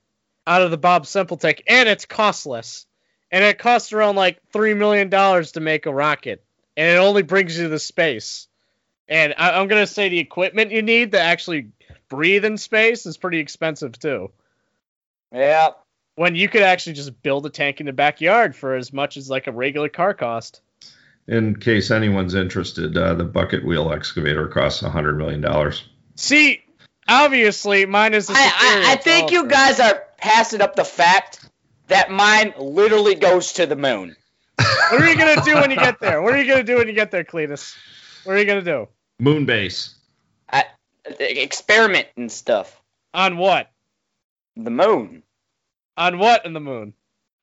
[0.48, 2.88] out of the Bob Semple tank, and it's costless.
[3.32, 6.44] And it costs around like three million dollars to make a rocket,
[6.80, 8.48] and it only brings you the space.
[9.10, 11.72] And I, I'm gonna say the equipment you need to actually
[12.08, 14.32] breathe in space is pretty expensive too.
[15.34, 15.72] Yeah.
[16.16, 19.30] When you could actually just build a tank in the backyard for as much as
[19.30, 20.62] like a regular car cost.
[21.28, 25.74] In case anyone's interested, uh, the bucket wheel excavator costs $100 million.
[26.16, 26.64] See,
[27.10, 31.46] obviously mine is the I, I, I think you guys are passing up the fact
[31.88, 34.16] that mine literally goes to the moon.
[34.90, 36.22] What are you gonna do when you get there?
[36.22, 37.76] What are you gonna do when you get there, Cletus?
[38.24, 38.88] What are you gonna do?
[39.22, 39.94] Moonbase.
[40.52, 40.66] I,
[41.20, 42.82] experiment and stuff.
[43.14, 43.70] On what?
[44.56, 45.24] The moon.
[45.96, 46.94] On what in the moon?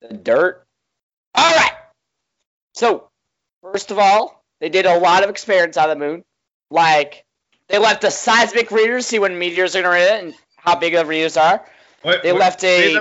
[0.01, 0.65] The dirt.
[1.35, 1.73] All right.
[2.73, 3.09] So,
[3.61, 6.23] first of all, they did a lot of experiments on the moon.
[6.69, 7.25] Like,
[7.69, 10.75] they left a seismic reader to see when meteors are going to hit and how
[10.75, 11.65] big the readers are.
[12.23, 12.95] They what- left a-?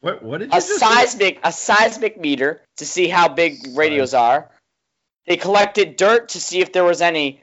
[0.00, 0.76] What, what A just say?
[0.76, 4.50] seismic, a seismic meter to see how big radios are.
[5.26, 7.42] They collected dirt to see if there was any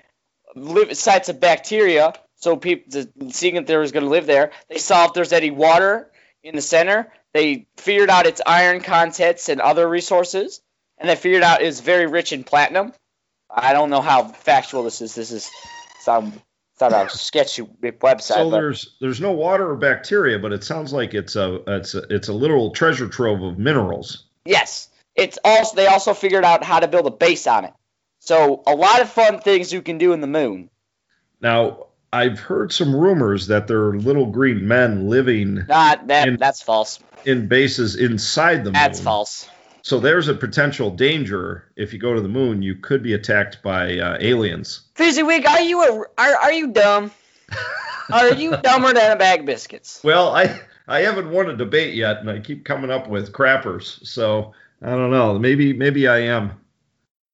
[0.55, 2.13] live, sites of bacteria.
[2.35, 4.51] So people seeing if there was going to live there.
[4.69, 6.11] They saw if there's any water
[6.43, 7.11] in the center.
[7.33, 10.61] They figured out its iron contents and other resources,
[10.97, 12.93] and they figured out it's very rich in platinum.
[13.49, 15.15] I don't know how factual this is.
[15.15, 15.49] This is
[16.01, 16.33] some
[16.81, 18.21] not a sketchy website.
[18.21, 21.95] So but there's there's no water or bacteria, but it sounds like it's a it's
[21.95, 24.25] a, it's a literal treasure trove of minerals.
[24.45, 27.73] yes, it's also they also figured out how to build a base on it.
[28.19, 30.69] So a lot of fun things you can do in the moon.
[31.41, 36.37] Now I've heard some rumors that there are little green men living Not that In-
[36.37, 36.99] that's false.
[37.25, 38.73] in bases inside the moon.
[38.73, 39.49] That's false.
[39.87, 42.61] So there's a potential danger if you go to the moon.
[42.61, 44.81] You could be attacked by uh, aliens.
[44.95, 47.09] Fizzywick, are you a, are are you dumb?
[48.11, 50.01] are you dumber than a bag of biscuits?
[50.03, 50.59] Well, I
[50.89, 54.05] I haven't won a debate yet, and I keep coming up with crappers.
[54.05, 55.39] So I don't know.
[55.39, 56.59] Maybe maybe I am.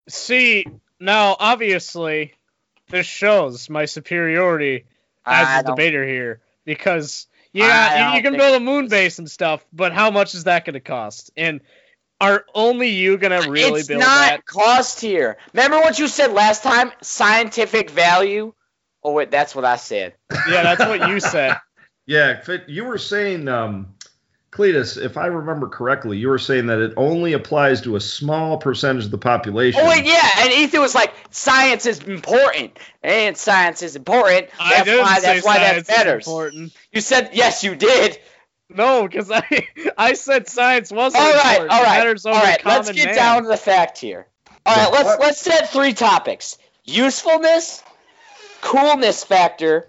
[0.07, 0.67] See,
[0.99, 2.35] now obviously,
[2.87, 4.85] this shows my superiority
[5.25, 9.29] as I a debater here because yeah, you, you can build a moon base and
[9.29, 11.31] stuff, but how much is that going to cost?
[11.35, 11.61] And
[12.23, 14.45] are only you going to really it's build not that?
[14.45, 15.37] cost here.
[15.53, 16.91] Remember what you said last time?
[17.01, 18.53] Scientific value.
[19.03, 20.15] Oh wait, that's what I said.
[20.47, 21.57] Yeah, that's what you said.
[22.05, 23.95] Yeah, you were saying, um,
[24.51, 28.57] Cletus, if I remember correctly, you were saying that it only applies to a small
[28.57, 29.81] percentage of the population.
[29.83, 34.47] Oh wait, yeah, and Ethan was like, "Science is important, and science is important.
[34.59, 35.19] I That's didn't why.
[35.19, 36.73] say That's why that science is matters." important.
[36.91, 38.17] You said yes, you did.
[38.75, 39.67] No, because I
[39.97, 41.71] I said science wasn't All right, important.
[41.71, 42.65] all It right, matters all over right.
[42.65, 43.15] Let's get man.
[43.15, 44.27] down to the fact here.
[44.65, 47.83] All right, let's let's set three topics: usefulness,
[48.61, 49.87] coolness factor,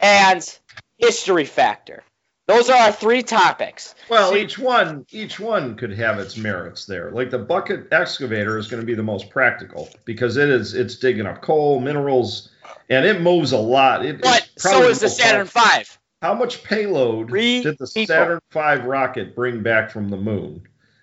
[0.00, 0.58] and
[0.98, 2.02] history factor.
[2.46, 3.94] Those are our three topics.
[4.08, 7.12] Well, each one each one could have its merits there.
[7.12, 10.96] Like the bucket excavator is going to be the most practical because it is it's
[10.96, 12.50] digging up coal, minerals,
[12.88, 14.04] and it moves a lot.
[14.04, 15.99] It, But so is the Saturn powerful.
[16.20, 16.26] V.
[16.26, 18.14] How much payload Three did the people.
[18.14, 20.62] Saturn V rocket bring back from the moon?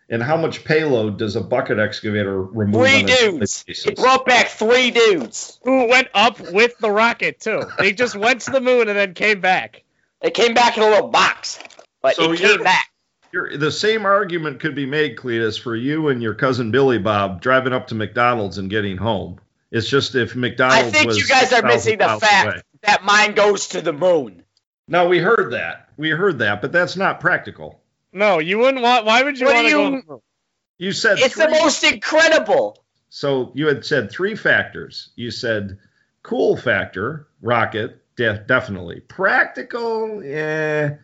[0.10, 2.82] And how much payload does a bucket excavator remove?
[2.82, 3.66] Three on a dudes.
[3.68, 5.60] It brought back three dudes.
[5.64, 7.64] Who went up with the rocket too?
[7.78, 9.84] They just went to the moon and then came back.
[10.22, 11.60] They came back in a little box,
[12.02, 12.90] but So it came back.
[13.34, 17.42] You're, the same argument could be made, Cletus, for you and your cousin Billy Bob
[17.42, 19.40] driving up to McDonald's and getting home.
[19.72, 22.62] It's just if McDonald's I think was you guys are missing the fact away.
[22.84, 24.44] that mine goes to the moon.
[24.88, 25.90] No, we heard that.
[25.98, 27.82] We heard that, but that's not practical.
[28.14, 29.06] No, you wouldn't want.
[29.06, 29.96] Why would you What want do to you- go?
[29.98, 30.22] to the moon?
[30.80, 32.84] You said It's the most incredible.
[33.10, 35.10] So you had said three factors.
[35.16, 35.80] You said
[36.24, 39.00] cool factor, rocket, de- definitely.
[39.02, 40.96] Practical, yeah.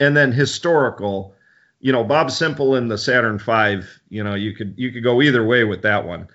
[0.00, 1.34] And then historical,
[1.78, 5.22] you know, Bob Semple in the Saturn V, you know, you could you could go
[5.22, 6.26] either way with that one.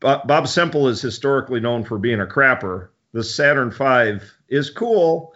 [0.00, 2.88] Bob, Bob Semple is historically known for being a crapper.
[3.12, 5.34] The Saturn V is cool,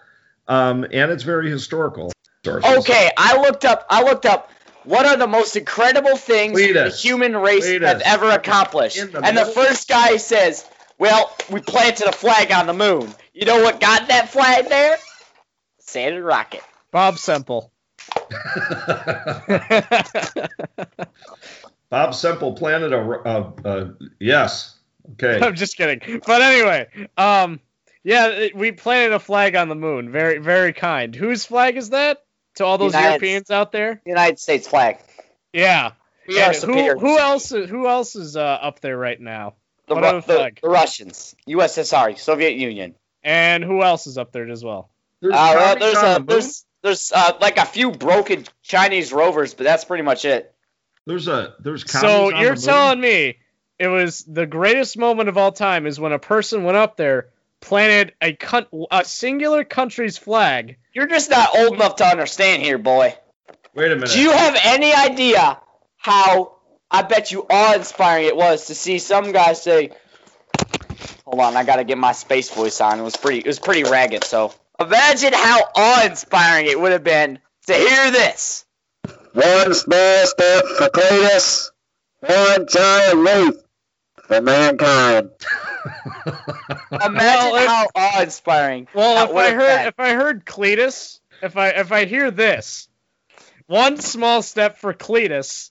[0.51, 2.13] um, and it's very historical.
[2.47, 3.87] Okay, I looked up.
[3.89, 4.51] I looked up.
[4.85, 8.97] What are the most incredible things Lead the human race Lead has ever accomplished?
[8.97, 10.67] The and the first guy says,
[10.99, 14.97] "Well, we planted a flag on the moon." You know what got that flag there?
[15.79, 16.63] Saturn rocket.
[16.91, 17.71] Bob Semple.
[21.91, 24.77] Bob Semple planted a, a, a yes.
[25.13, 25.41] Okay.
[25.41, 26.21] I'm just kidding.
[26.27, 27.61] But anyway, um,
[28.03, 30.11] yeah, we planted a flag on the moon.
[30.11, 31.15] Very, very kind.
[31.15, 32.19] Whose flag is that?
[32.57, 34.03] To all those United- Europeans out there?
[34.05, 34.99] United States flag.
[35.53, 35.93] Yeah.
[36.27, 36.95] We are superior.
[36.95, 37.53] who, who else?
[37.53, 39.55] Is, who else is uh, up there right now?
[39.87, 40.61] The, Ru- the, flag?
[40.63, 42.95] the Russians, USSR, Soviet Union.
[43.23, 44.91] And who else is up there as well?
[45.21, 49.13] There's Uh, well, there's on a the there's there's uh, like a few broken Chinese
[49.13, 50.55] rovers, but that's pretty much it.
[51.07, 53.39] There's a there's So you're telling me
[53.79, 57.29] it was the greatest moment of all time is when a person went up there,
[57.61, 60.77] planted a con- a singular country's flag.
[60.95, 63.15] You're just not old enough to understand here, boy.
[63.75, 64.11] Wait a minute.
[64.11, 65.61] Do you have any idea
[65.97, 66.57] how
[66.91, 69.91] I bet you awe-inspiring it was to see some guy say,
[71.25, 73.39] "Hold on, I gotta get my space voice on." It was pretty.
[73.39, 74.25] It was pretty ragged.
[74.25, 78.65] So imagine how awe-inspiring it would have been to hear this.
[79.33, 81.71] One small step for Cletus,
[82.21, 83.55] one giant leap
[84.31, 85.31] for mankind.
[86.93, 88.89] Imagine Well, if- how awe-inspiring.
[88.95, 89.87] Well, that if I heard been.
[89.89, 92.89] if I heard Cletus, if I if I hear this,
[93.67, 95.71] one small step for Cletus,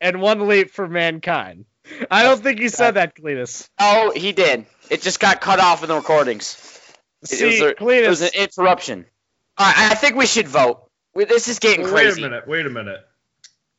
[0.00, 1.64] and one leap for mankind.
[2.10, 3.68] I don't think you said that, Cletus.
[3.78, 4.66] Oh, he did.
[4.90, 6.56] It just got cut off in the recordings.
[7.22, 9.06] It, it was a, it was an interruption.
[9.58, 10.90] All right, I think we should vote.
[11.14, 12.22] We- This is getting Wait crazy.
[12.22, 12.48] a minute.
[12.48, 13.00] Wait a minute.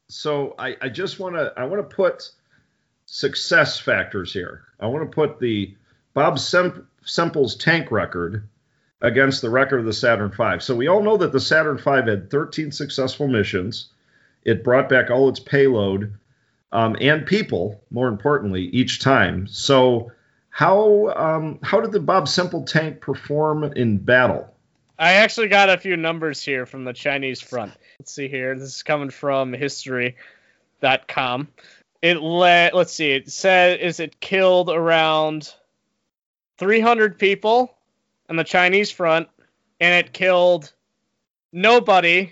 [0.09, 2.29] So I, I just want to I want to put
[3.05, 4.63] success factors here.
[4.79, 5.75] I want to put the
[6.13, 8.47] Bob Sem- Semple's tank record
[9.01, 10.59] against the record of the Saturn V.
[10.59, 13.89] So we all know that the Saturn V had 13 successful missions.
[14.43, 16.13] It brought back all its payload
[16.71, 19.47] um, and people, more importantly, each time.
[19.47, 20.11] So
[20.49, 24.53] how um, how did the Bob Semple tank perform in battle?
[24.97, 27.73] I actually got a few numbers here from the Chinese front.
[27.99, 28.57] Let's see here.
[28.57, 31.49] This is coming from history.com.
[32.05, 33.13] It let let's see.
[33.13, 35.51] It said is it killed around
[36.59, 37.75] 300 people
[38.29, 39.27] on the Chinese front,
[39.79, 40.71] and it killed
[41.51, 42.31] nobody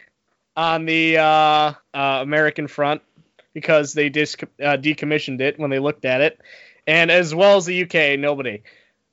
[0.56, 1.74] on the uh, uh,
[2.22, 3.02] American front
[3.56, 6.40] because they dis- uh, decommissioned it when they looked at it,
[6.86, 8.62] and as well as the UK, nobody.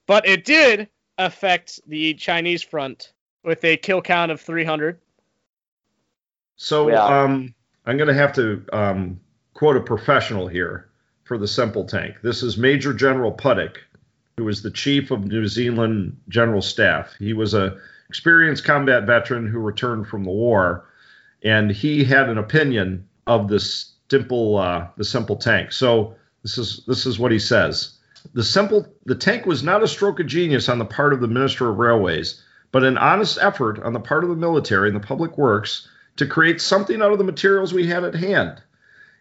[0.06, 5.00] But it did affect the Chinese front with a kill count of 300.
[6.56, 7.02] So Yeah.
[7.02, 7.54] um,
[7.86, 9.20] I'm going to have to um,
[9.61, 10.88] quote a professional here
[11.24, 12.16] for the simple tank.
[12.22, 13.76] This is Major General Puttick,
[14.38, 17.14] who was the chief of New Zealand General Staff.
[17.18, 17.76] He was a
[18.08, 20.86] experienced combat veteran who returned from the war,
[21.42, 25.72] and he had an opinion of this simple uh, the simple tank.
[25.72, 27.98] So this is this is what he says.
[28.32, 31.28] The simple the tank was not a stroke of genius on the part of the
[31.28, 32.42] Minister of Railways,
[32.72, 35.86] but an honest effort on the part of the military and the public works
[36.16, 38.62] to create something out of the materials we had at hand.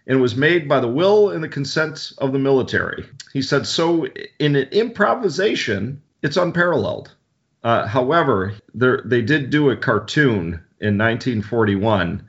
[0.10, 3.06] And was made by the will and the consent of the military.
[3.32, 4.08] He said, so
[4.40, 7.16] in an improvisation, it's unparalleled.
[7.64, 12.28] Uh, however, there, they did do a cartoon in 1941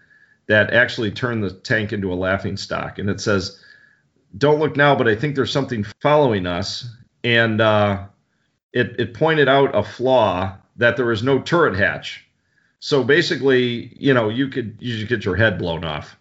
[0.48, 2.98] that actually turned the tank into a laughing stock.
[2.98, 3.62] And it says,
[4.36, 6.88] "Don't look now, but I think there's something following us."
[7.22, 8.06] And uh,
[8.72, 12.26] it it pointed out a flaw that there was no turret hatch.
[12.80, 16.16] So basically, you know, you could you should get your head blown off.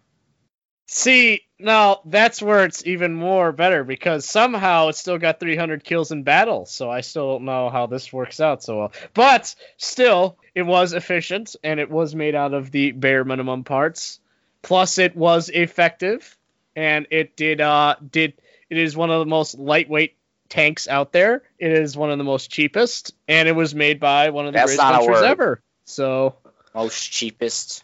[0.87, 6.11] See, now that's where it's even more better because somehow it still got 300 kills
[6.11, 6.65] in battle.
[6.65, 8.91] So I still don't know how this works out so well.
[9.13, 14.19] But still, it was efficient and it was made out of the bare minimum parts.
[14.61, 16.37] Plus, it was effective
[16.75, 18.33] and it did uh did
[18.69, 20.15] it is one of the most lightweight
[20.47, 21.43] tanks out there.
[21.57, 24.57] It is one of the most cheapest, and it was made by one of the
[24.57, 25.25] That's greatest not a countries word.
[25.25, 25.61] ever.
[25.85, 26.35] So
[26.73, 27.83] Most cheapest.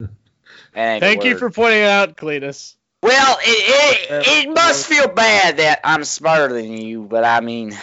[0.74, 2.76] Thank you for pointing it out, Cletus.
[3.02, 7.40] Well, it, Uh, it, it must feel bad that I'm smarter than you, but I
[7.40, 7.76] mean,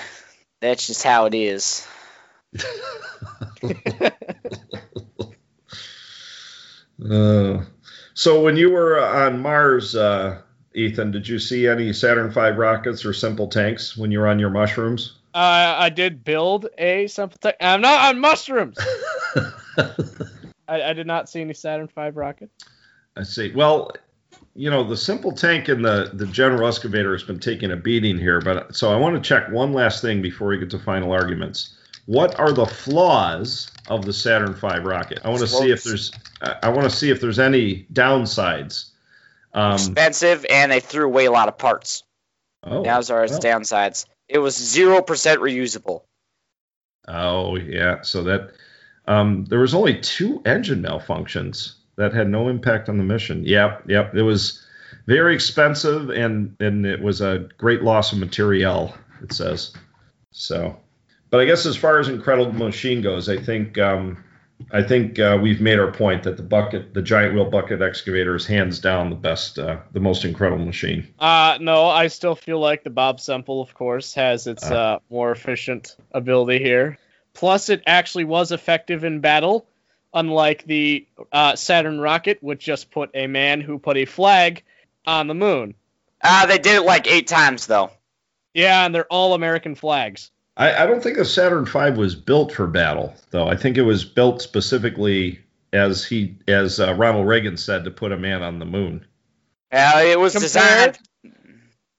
[0.61, 1.87] that's just how it is.
[7.11, 7.63] Uh,
[8.13, 10.41] so when you were on Mars, uh,
[10.73, 14.39] Ethan, did you see any Saturn V rockets or simple tanks when you were on
[14.39, 15.19] your mushrooms?
[15.33, 17.57] Uh, I did build a simple tech.
[17.59, 18.77] I'm not on mushrooms.
[20.67, 22.53] I, I did not see any Saturn V rockets.
[23.17, 23.51] I see.
[23.53, 23.91] Well,
[24.55, 28.17] you know, the simple tank and the the general excavator has been taking a beating
[28.17, 31.11] here, but so I want to check one last thing before we get to final
[31.11, 31.75] arguments.
[32.05, 35.19] What are the flaws of the Saturn V rocket?
[35.25, 38.91] I want to see if there's I want to see if there's any downsides.
[39.53, 42.03] Um, Expensive, and they threw away a lot of parts.
[42.63, 43.41] oh, Those are its well.
[43.41, 44.05] downsides.
[44.29, 46.03] It was zero percent reusable.
[47.07, 48.51] Oh yeah, so that
[49.05, 53.43] um, there was only two engine malfunctions that had no impact on the mission.
[53.45, 54.15] Yep, yep.
[54.15, 54.61] It was
[55.07, 58.95] very expensive and and it was a great loss of materiel.
[59.21, 59.73] It says
[60.31, 60.77] so.
[61.29, 64.23] But I guess as far as incredible machine goes, I think um,
[64.71, 68.35] I think uh, we've made our point that the bucket, the giant wheel bucket excavator,
[68.35, 71.13] is hands down the best, uh, the most incredible machine.
[71.19, 74.75] Uh, no, I still feel like the Bob Semple, of course, has its Ah.
[74.95, 76.97] uh, more efficient ability here.
[77.33, 79.67] Plus, it actually was effective in battle,
[80.15, 84.63] unlike the uh, Saturn rocket, which just put a man who put a flag
[85.05, 85.75] on the moon.
[86.23, 87.91] Uh, they did it like eight times though.
[88.55, 90.31] Yeah, and they're all American flags.
[90.57, 93.47] I, I don't think the Saturn V was built for battle, though.
[93.47, 95.39] I think it was built specifically,
[95.73, 99.05] as he, as uh, Ronald Reagan said, to put a man on the moon.
[99.71, 100.99] Uh, it was Compared, designed.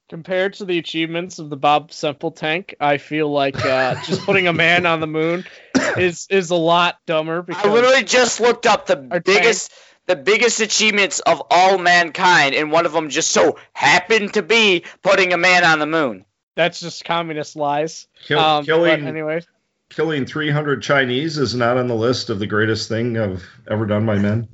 [0.08, 4.46] Compared to the achievements of the Bob Semple tank, I feel like uh, just putting
[4.48, 5.44] a man on the moon
[5.96, 7.42] is is a lot dumber.
[7.42, 9.72] Because I literally just looked up the Our biggest,
[10.06, 14.84] the biggest achievements of all mankind, and one of them just so happened to be
[15.02, 16.24] putting a man on the moon.
[16.54, 18.06] that's just communist lies.
[18.26, 19.42] Kill, Um, killing, anyway,
[19.90, 24.06] killing 300 Chinese is not on the list of the greatest thing I've ever done
[24.06, 24.48] by men.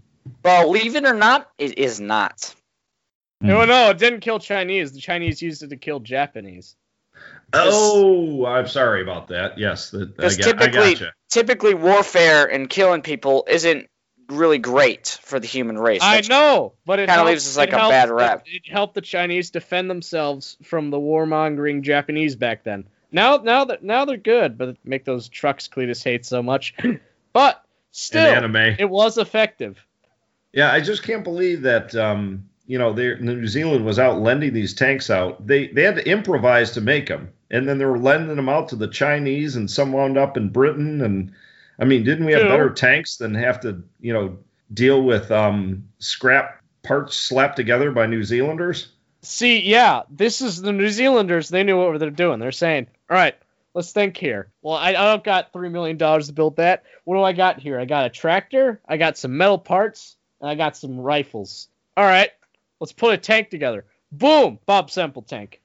[0.44, 2.54] Well, believe it or not, it is not.
[3.42, 4.92] No, no, it didn't kill Chinese.
[4.92, 6.76] The Chinese used it to kill Japanese.
[7.52, 9.58] Oh, I'm sorry about that.
[9.58, 11.12] Yes, that, I, Because got, I typically, gotcha.
[11.28, 13.88] typically warfare and killing people isn't
[14.28, 16.00] really great for the human race.
[16.02, 18.44] I know, but it Kinda leaves us like it a helped- bad rap.
[18.46, 22.84] It, it helped the Chinese defend themselves from the warmongering Japanese back then.
[23.10, 26.74] Now, now that now they're good, but make those trucks Cletus hates so much.
[27.34, 28.56] but still, anime.
[28.78, 29.78] it was effective.
[30.54, 34.74] Yeah, I just can't believe that um, you know New Zealand was out lending these
[34.74, 35.46] tanks out.
[35.46, 38.68] They they had to improvise to make them, and then they were lending them out
[38.68, 41.00] to the Chinese, and some wound up in Britain.
[41.02, 41.32] And
[41.78, 42.50] I mean, didn't we have True.
[42.50, 44.38] better tanks than have to you know
[44.72, 48.88] deal with um, scrap parts slapped together by New Zealanders?
[49.22, 51.48] See, yeah, this is the New Zealanders.
[51.48, 52.40] They knew what they're doing.
[52.40, 53.36] They're saying, "All right,
[53.74, 54.48] let's think here.
[54.62, 56.84] Well, I, I don't got three million dollars to build that.
[57.04, 57.78] What do I got here?
[57.78, 58.80] I got a tractor.
[58.88, 61.68] I got some metal parts, and I got some rifles.
[61.96, 62.30] All right,
[62.82, 63.84] let's put a tank together.
[64.10, 65.60] Boom, Bob Semple tank.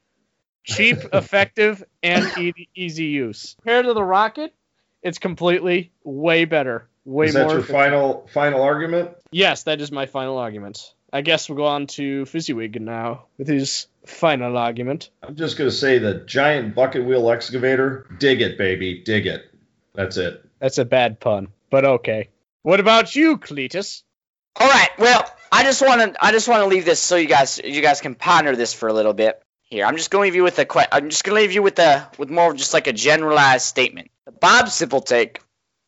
[0.63, 3.55] Cheap, effective, and e- easy use.
[3.59, 4.53] Compared to the rocket,
[5.01, 6.88] it's completely way better.
[7.05, 7.26] Way more.
[7.26, 7.51] Is that more.
[7.53, 7.78] your efficient.
[7.78, 9.11] final final argument?
[9.32, 10.93] Yes, that is my final argument.
[11.11, 15.09] I guess we'll go on to Fizzywig now with his final argument.
[15.24, 18.05] I'm just gonna say the giant bucket wheel excavator.
[18.20, 19.49] Dig it, baby, dig it.
[19.95, 20.45] That's it.
[20.59, 22.30] That's a bad pun, but okay.
[22.61, 24.03] What about you, Cletus?
[24.59, 24.89] All right.
[24.99, 27.82] Well, I just want to I just want to leave this so you guys you
[27.82, 29.41] guys can ponder this for a little bit.
[29.64, 31.62] Here, I'm just going to leave you with a I'm just going to leave you
[31.62, 34.10] with a with more of just like a generalized statement.
[34.26, 35.04] The Bob Semple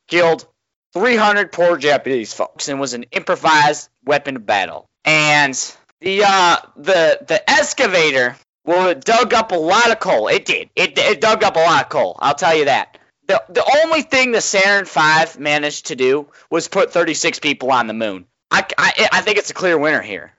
[0.08, 0.48] killed
[0.94, 4.86] 300 poor Japanese folks and was an improvised weapon of battle.
[5.06, 5.56] And
[6.02, 8.36] the uh the the excavator
[8.66, 10.28] well it dug up a lot of coal.
[10.28, 10.70] It did.
[10.76, 12.18] It it dug up a lot of coal.
[12.20, 12.98] I'll tell you that.
[13.28, 17.88] The the only thing the Saturn V managed to do was put 36 people on
[17.88, 18.26] the moon.
[18.52, 20.34] I, I, I think it's a clear winner here.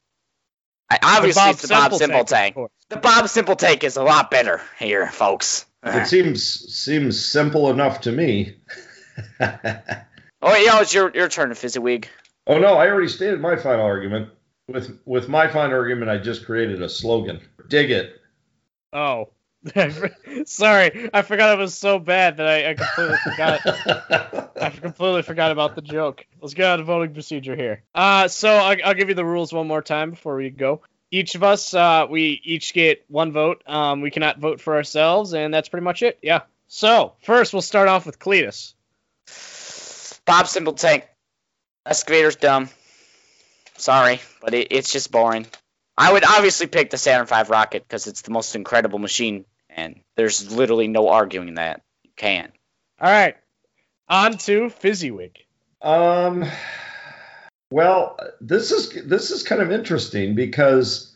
[0.91, 2.55] I, obviously, Bob it's the Bob Semple Simple tank, of tank.
[2.55, 2.73] course.
[2.89, 5.67] The Bob Semple take is a lot better here, folks.
[5.85, 8.57] It seems seems simple enough to me.
[10.43, 12.07] Oh, yeah, it's your your turn, Fizzyweeg.
[12.47, 14.31] Oh no, I already stated my final argument.
[14.69, 17.41] With with my final argument, I just created a slogan.
[17.69, 18.21] Dig it.
[18.93, 19.29] Oh.
[20.47, 24.57] Sorry, I forgot it was so bad that I, I completely forgot.
[24.61, 26.25] I completely forgot about the joke.
[26.41, 27.83] Let's get on to voting procedure here.
[27.95, 30.81] Uh, so I'll, I'll give you the rules one more time before we go.
[31.11, 33.63] Each of us, uh, we each get one vote.
[33.67, 36.19] Um, we cannot vote for ourselves, and that's pretty much it.
[36.23, 36.43] Yeah.
[36.69, 38.75] So first, we'll start off with Cletus.
[40.25, 41.07] Bob Semple tank.
[41.85, 42.69] Excavator's dumb.
[43.77, 45.47] Sorry, but it, it's just boring.
[45.99, 49.45] I would obviously pick the Saturn V rocket because it's the most incredible machine,
[49.75, 51.83] and there's literally no arguing that.
[52.03, 52.53] You can't.
[53.01, 53.37] All right.
[54.09, 55.47] On to Fizzywick.
[55.83, 56.45] Um,
[57.71, 61.15] well, this is this is kind of interesting because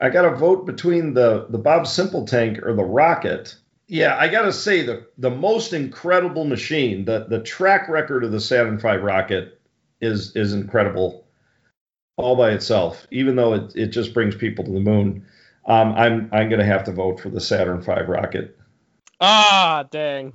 [0.00, 3.56] I got to vote between the the Bob Semple tank or the rocket.
[3.88, 8.32] Yeah, I got to say the the most incredible machine, the the track record of
[8.32, 9.60] the Saturn V rocket
[10.00, 11.26] is is incredible
[12.16, 13.06] all by itself.
[13.10, 15.24] Even though it it just brings people to the moon,
[15.66, 18.56] um, I'm I'm going to have to vote for the Saturn V rocket.
[19.20, 20.34] Ah, dang.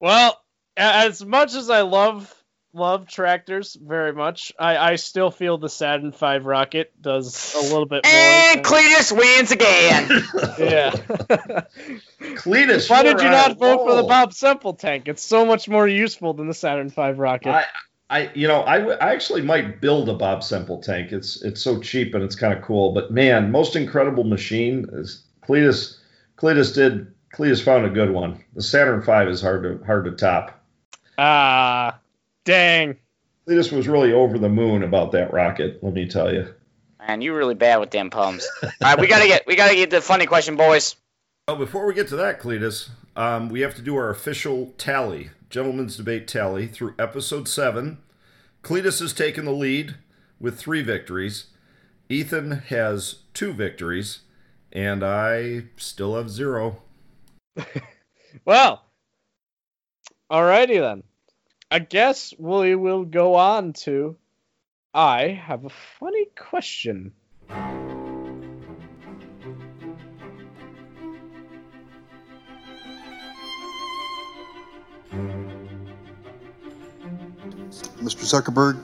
[0.00, 0.40] Well,
[0.76, 2.32] as much as I love
[2.72, 7.86] love tractors very much, I, I still feel the Saturn V rocket does a little
[7.86, 8.12] bit more.
[8.12, 10.08] And than- Cletus wins again.
[10.58, 10.90] yeah.
[12.36, 14.02] Cletus, Why did you not a vote for the.
[14.02, 15.08] Bob Semple tank?
[15.08, 17.50] It's so much more useful than the Saturn V rocket.
[17.50, 17.64] I,
[18.10, 21.12] I, you know, I, w- I actually might build a Bob Semple tank.
[21.12, 22.92] It's it's so cheap and it's kind of cool.
[22.92, 25.98] But man, most incredible machine is Cletus.
[26.36, 27.12] Cletus did.
[27.32, 28.44] Cletus found a good one.
[28.54, 30.62] The Saturn V is hard to hard to top.
[31.18, 31.98] Ah,
[32.44, 32.96] dang.
[33.48, 35.82] Cletus was really over the moon about that rocket.
[35.82, 36.54] Let me tell you.
[37.06, 38.48] Man, you're really bad with them poems.
[38.62, 40.96] All right, we gotta get we gotta get the funny question, boys.
[41.48, 45.30] Well, before we get to that, Cletus, um, we have to do our official tally,
[45.54, 47.98] gentlemen's debate tally through episode seven.
[48.64, 49.94] Cletus has taken the lead
[50.40, 51.46] with three victories.
[52.08, 54.22] Ethan has two victories,
[54.72, 56.82] and I still have zero.
[58.44, 58.84] Well,
[60.28, 61.04] alrighty then.
[61.70, 64.16] I guess we will go on to.
[64.92, 67.12] I have a funny question.
[78.04, 78.24] Mr.
[78.24, 78.78] Zuckerberg,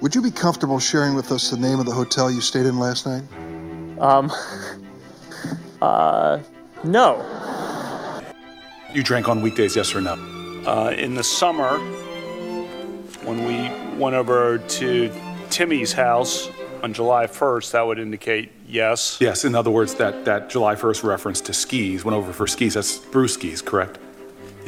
[0.00, 2.78] would you be comfortable sharing with us the name of the hotel you stayed in
[2.78, 3.22] last night?
[3.98, 4.30] Um.
[5.80, 6.40] Uh.
[6.82, 7.24] No.
[8.92, 10.14] You drank on weekdays, yes or no?
[10.66, 11.78] Uh, in the summer,
[13.24, 15.12] when we went over to
[15.50, 16.50] Timmy's house
[16.82, 19.18] on July 1st, that would indicate yes.
[19.20, 22.74] Yes, in other words, that, that July 1st reference to skis, went over for skis,
[22.74, 23.98] that's brew skis, correct?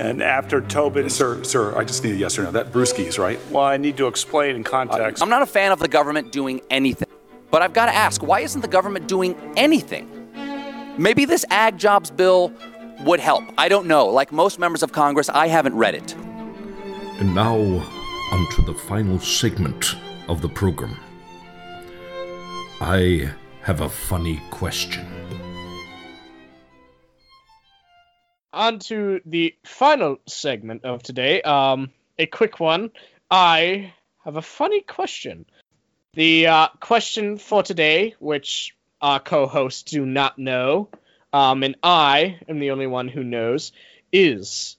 [0.00, 1.10] And after Tobin.
[1.10, 2.50] Sir, sir, I just need a yes or no.
[2.52, 3.38] That brewskis, right?
[3.50, 5.22] Well, I need to explain in context.
[5.22, 7.06] I'm not a fan of the government doing anything.
[7.50, 10.08] But I've got to ask, why isn't the government doing anything?
[10.96, 12.50] Maybe this ag jobs bill
[13.00, 13.44] would help.
[13.58, 14.06] I don't know.
[14.06, 16.14] Like most members of Congress, I haven't read it.
[17.18, 17.58] And now,
[18.32, 19.96] onto the final segment
[20.28, 20.96] of the program.
[22.80, 23.30] I
[23.60, 25.06] have a funny question.
[28.52, 31.40] On to the final segment of today.
[31.42, 32.90] Um, a quick one.
[33.30, 33.94] I
[34.24, 35.46] have a funny question.
[36.14, 40.88] The uh, question for today, which our co-hosts do not know,
[41.32, 43.72] um, and I am the only one who knows,
[44.12, 44.76] is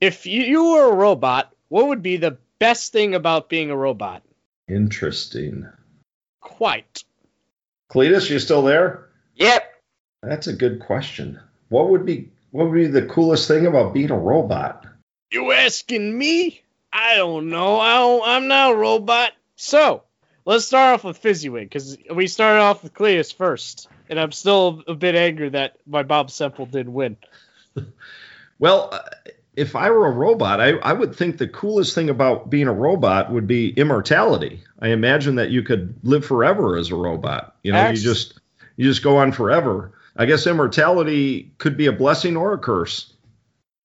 [0.00, 3.76] if you, you were a robot, what would be the best thing about being a
[3.76, 4.22] robot?
[4.68, 5.68] Interesting.
[6.40, 7.04] Quite.
[7.88, 9.08] Cletus, you still there?
[9.36, 9.62] Yep.
[10.22, 11.38] That's a good question.
[11.68, 14.86] What would be what would be the coolest thing about being a robot?
[15.30, 16.62] You asking me?
[16.92, 17.78] I don't know.
[17.78, 19.32] I don't, I'm not a robot.
[19.56, 20.04] So,
[20.44, 23.88] let's start off with Fizzywig, because we started off with Cletus first.
[24.08, 27.16] And I'm still a bit angry that my Bob Semple didn't win.
[28.58, 29.02] Well, uh,
[29.54, 32.72] if I were a robot, I, I would think the coolest thing about being a
[32.72, 34.62] robot would be immortality.
[34.80, 37.56] I imagine that you could live forever as a robot.
[37.62, 38.38] You know, you just
[38.76, 39.92] you just go on forever.
[40.18, 43.12] I guess immortality could be a blessing or a curse.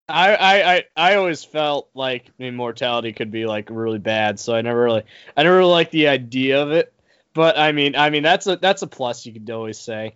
[0.07, 4.61] I, I, I, I always felt like immortality could be like really bad, so I
[4.61, 5.03] never really
[5.35, 6.93] I never really liked the idea of it.
[7.33, 10.15] But I mean I mean that's a that's a plus you could always say.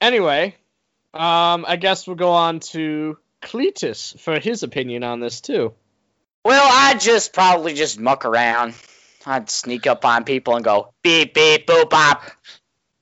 [0.00, 0.56] Anyway,
[1.14, 5.72] um I guess we'll go on to Cletus for his opinion on this too.
[6.44, 8.74] Well, I just probably just muck around.
[9.26, 12.30] I'd sneak up on people and go beep beep boop bop,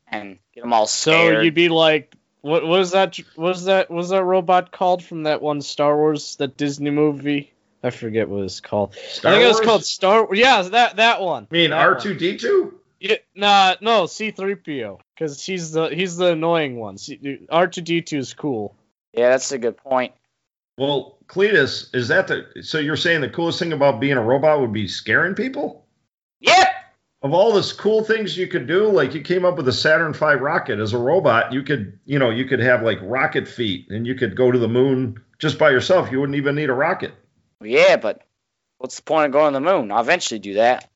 [0.08, 1.36] and get them all scared.
[1.36, 2.14] So you'd be like,
[2.48, 3.18] what was that?
[3.36, 3.90] Was that?
[3.90, 7.52] Was that robot called from that one Star Wars, that Disney movie?
[7.82, 8.94] I forget what it's called.
[8.94, 10.34] Star I think it was called Star.
[10.34, 11.46] Yeah, that that one.
[11.50, 12.74] I mean R two D two?
[13.00, 16.96] Yeah, nah, no, C3PO, because he's the he's the annoying one.
[17.48, 18.74] R two D two is cool.
[19.12, 20.14] yeah, that's a good point.
[20.76, 22.62] Well, Cletus, is that the?
[22.62, 25.84] So you're saying the coolest thing about being a robot would be scaring people?
[27.20, 30.12] Of all this cool things you could do, like you came up with a Saturn
[30.12, 33.90] V rocket as a robot, you could, you know, you could have like rocket feet,
[33.90, 36.12] and you could go to the moon just by yourself.
[36.12, 37.12] You wouldn't even need a rocket.
[37.60, 38.22] Yeah, but
[38.78, 39.90] what's the point of going to the moon?
[39.90, 40.88] I'll eventually do that.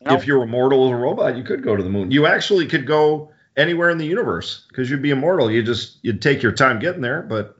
[0.00, 0.14] You know?
[0.14, 2.10] If you're immortal as a robot, you could go to the moon.
[2.10, 5.50] You actually could go anywhere in the universe because you'd be immortal.
[5.50, 7.20] You just you'd take your time getting there.
[7.20, 7.59] But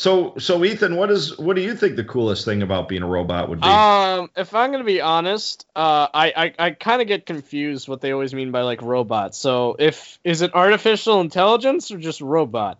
[0.00, 3.06] so so Ethan, what is what do you think the coolest thing about being a
[3.06, 3.68] robot would be?
[3.68, 8.00] Um, if I'm gonna be honest, uh, I I, I kind of get confused what
[8.00, 9.34] they always mean by like robot.
[9.34, 12.78] So if is it artificial intelligence or just robot?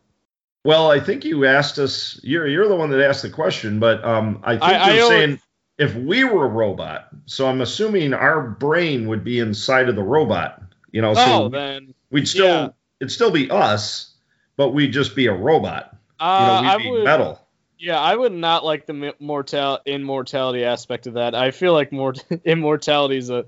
[0.65, 2.19] well, I think you asked us.
[2.23, 5.03] You're you're the one that asked the question, but um, I think I- I you're
[5.05, 5.41] always- saying
[5.77, 7.09] if we were a robot.
[7.27, 10.63] So I'm assuming our brain would be inside of the robot.
[10.91, 12.69] You know, so oh, then we'd still yeah.
[12.99, 14.15] it'd still be us,
[14.57, 15.99] but we'd just be a robot.
[16.21, 17.05] Uh, you know, we'd be would.
[17.05, 17.41] metal.
[17.79, 21.35] Yeah, I would not like the mortal immortality aspect of that.
[21.35, 23.47] I feel like mort- immortality is a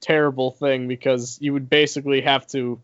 [0.00, 2.80] terrible thing because you would basically have to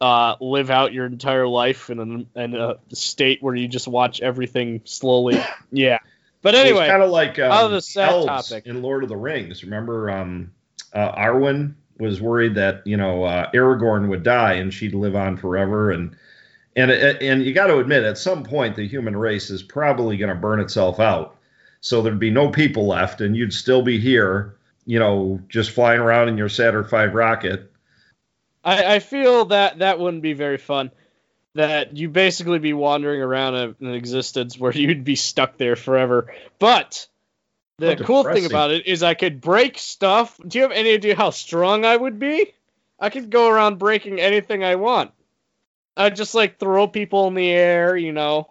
[0.00, 4.20] uh, live out your entire life in a, in a state where you just watch
[4.20, 5.40] everything slowly.
[5.70, 5.98] yeah,
[6.42, 8.66] but anyway, kind of like um, out of the sad elves topic.
[8.66, 9.62] in Lord of the Rings.
[9.62, 10.50] Remember, um,
[10.92, 15.36] uh, Arwen was worried that you know uh, Aragorn would die and she'd live on
[15.36, 16.16] forever, and
[16.76, 20.28] and and you got to admit, at some point, the human race is probably going
[20.28, 21.36] to burn itself out.
[21.80, 24.56] So there'd be no people left, and you'd still be here,
[24.86, 27.72] you know, just flying around in your Saturn V rocket.
[28.64, 30.90] I, I feel that that wouldn't be very fun.
[31.54, 36.32] That you basically be wandering around a, an existence where you'd be stuck there forever.
[36.58, 37.06] But
[37.78, 40.38] the cool thing about it is I could break stuff.
[40.46, 42.54] Do you have any idea how strong I would be?
[42.98, 45.10] I could go around breaking anything I want.
[45.96, 48.50] I'd just like throw people in the air, you know.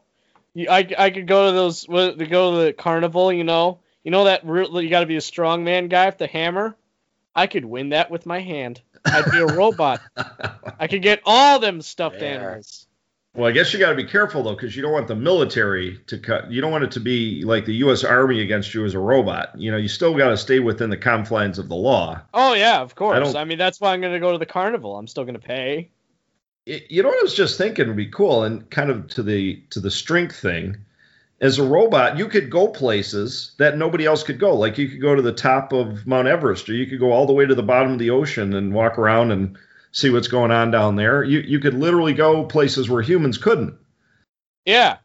[0.57, 3.79] I, I could go to those to go to the carnival, you know.
[4.03, 6.75] You know that you got to be a strong man guy with the hammer.
[7.35, 8.81] I could win that with my hand.
[9.05, 10.01] I'd be a robot.
[10.79, 12.87] I could get all them stuffed animals.
[13.33, 15.99] Well, I guess you got to be careful though, because you don't want the military
[16.07, 16.51] to cut.
[16.51, 18.03] You don't want it to be like the U.S.
[18.03, 19.57] Army against you as a robot.
[19.57, 22.19] You know, you still got to stay within the confines of the law.
[22.33, 23.15] Oh yeah, of course.
[23.31, 24.97] don't- I, mean, that's why I'm gonna go to the carnival.
[24.97, 25.89] I'm still gonna pay.
[26.67, 29.23] Y- You know what I was just thinking would be cool, and kind of to
[29.23, 30.77] the to the strength thing.
[31.39, 34.55] As a robot, you could go places that nobody else could go.
[34.55, 37.25] Like you could go to the top of Mount Everest, or you could go all
[37.25, 39.57] the way to the bottom of the ocean and walk around and
[39.91, 41.23] see what's going on down there.
[41.23, 43.75] You you could literally go places where humans couldn't.
[44.65, 44.97] Yeah.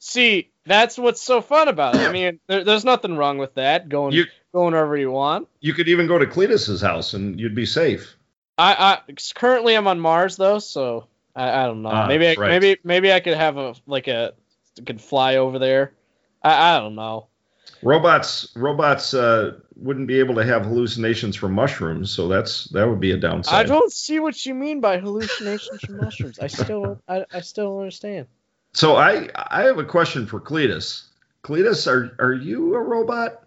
[0.00, 2.00] See, that's what's so fun about it.
[2.08, 3.88] I mean, there, there's nothing wrong with that.
[3.88, 5.48] Going You- going wherever you want.
[5.60, 8.16] You could even go to Cletus's house and you'd be safe.
[8.56, 11.90] I, I currently I'm on Mars though, so I, I don't know.
[11.90, 12.48] Ah, maybe I, right.
[12.48, 14.34] maybe maybe I could have a like a
[14.86, 15.92] could fly over there.
[16.42, 17.28] I, I don't know.
[17.82, 23.00] Robots robots uh, wouldn't be able to have hallucinations from mushrooms, so that's that would
[23.00, 23.66] be a downside.
[23.66, 26.38] I don't see what you mean by hallucinations from mushrooms.
[26.38, 28.26] I still I, I still don't understand.
[28.72, 31.04] So I I have a question for Cletus.
[31.42, 33.42] Cletus, are are you a robot?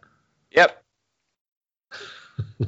[0.51, 0.84] Yep.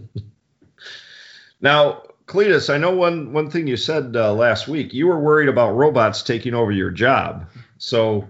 [1.61, 4.93] Now, Cletus, I know one one thing you said uh, last week.
[4.93, 7.49] You were worried about robots taking over your job.
[7.80, 8.30] So,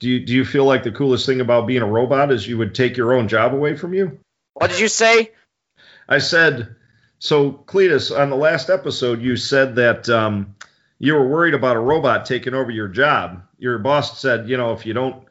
[0.00, 2.58] do you do you feel like the coolest thing about being a robot is you
[2.58, 4.18] would take your own job away from you?
[4.54, 5.30] What did you say?
[6.08, 6.74] I said,
[7.20, 10.56] so Cletus, on the last episode, you said that um,
[10.98, 13.44] you were worried about a robot taking over your job.
[13.60, 15.22] Your boss said, you know, if you don't,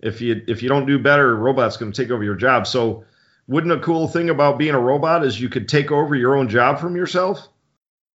[0.00, 2.66] if you if you don't do better, a robot's going to take over your job.
[2.66, 3.06] So,
[3.48, 6.50] wouldn't a cool thing about being a robot is you could take over your own
[6.50, 7.48] job from yourself?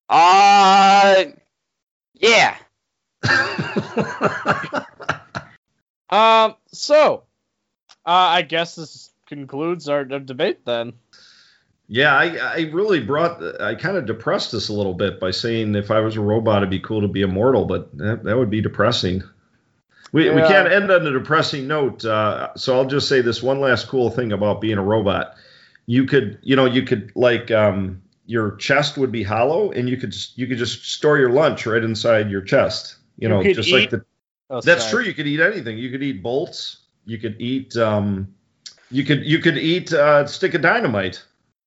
[0.09, 1.25] Uh,
[2.15, 2.57] yeah.
[6.11, 6.55] Um.
[6.73, 7.25] So,
[8.07, 10.95] uh, I guess this concludes our, our debate then.
[11.87, 15.75] Yeah, I, I really brought, I kind of depressed this a little bit by saying
[15.75, 18.51] if I was a robot, it'd be cool to be immortal, but that, that would
[18.51, 19.23] be depressing.
[20.13, 22.05] We, we can't end on a depressing note.
[22.05, 25.35] Uh, so I'll just say this one last cool thing about being a robot.
[25.87, 29.97] You could, you know, you could like, um, your chest would be hollow and you
[29.97, 32.97] could, just- you could just store your lunch right inside your chest.
[33.19, 34.05] You, You know, just like the,
[34.51, 35.03] Oh, that's sorry.
[35.05, 35.09] true.
[35.09, 35.77] You could eat anything.
[35.79, 36.79] You could eat bolts.
[37.05, 38.35] You could eat, um,
[38.91, 41.25] you could, you could eat, uh, stick of dynamite.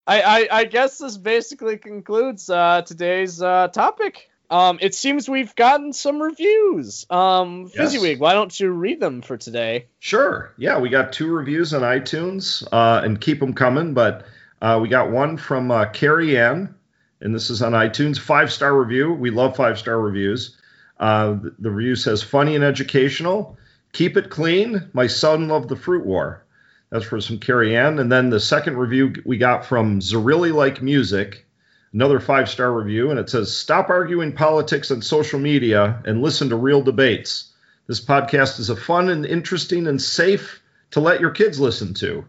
[0.08, 4.30] I, I, I guess this basically concludes uh, today's uh, topic.
[4.50, 7.06] Um, it seems we've gotten some reviews.
[7.10, 7.96] Um, Yes.
[7.96, 9.86] Fizzywig, why don't you read them for today?
[10.00, 10.54] Sure.
[10.58, 13.94] Yeah, we got two reviews on iTunes, uh, and keep them coming.
[13.94, 14.26] But
[14.62, 16.76] uh, we got one from uh, Carrie Ann,
[17.20, 18.20] and this is on iTunes.
[18.20, 19.14] Five star review.
[19.14, 20.58] We love five star reviews.
[21.00, 23.58] Uh, the, the review says funny and educational.
[23.92, 24.90] Keep it clean.
[24.94, 26.46] My son loved the fruit war.
[26.92, 28.00] That's for some Carrie Ann.
[28.00, 31.46] And then the second review we got from Zerilli Like Music,
[31.94, 36.50] another five star review, and it says stop arguing politics on social media and listen
[36.50, 37.52] to real debates.
[37.88, 42.26] This podcast is a fun and interesting and safe to let your kids listen to,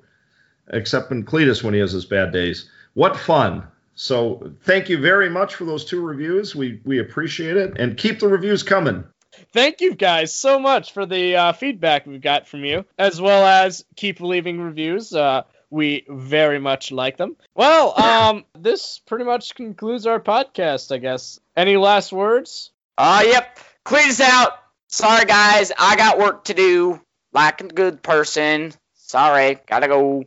[0.69, 2.69] except in Cletus when he has his bad days.
[2.95, 3.65] What fun!
[3.95, 6.55] So thank you very much for those two reviews.
[6.55, 9.05] We we appreciate it, and keep the reviews coming.
[9.53, 13.47] Thank you guys so much for the uh, feedback we've got from you, as well
[13.47, 15.15] as keep leaving reviews.
[15.15, 17.37] Uh, we very much like them.
[17.55, 21.41] Well, um, this pretty much concludes our podcast, I guess.
[21.57, 22.71] Any last words?
[22.99, 23.59] Uh, yep.
[23.85, 24.53] Cletus out.
[24.89, 25.73] Sorry, guys.
[25.79, 27.01] I got work to do.
[27.33, 28.75] Like a good person.
[29.13, 29.59] Sorry.
[29.67, 30.25] Gotta go.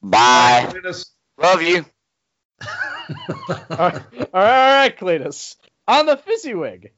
[0.00, 0.72] Bye.
[1.38, 1.84] Love you.
[2.62, 4.02] all right,
[4.32, 5.56] all right, Cletus.
[5.88, 6.90] On the Fizzywig.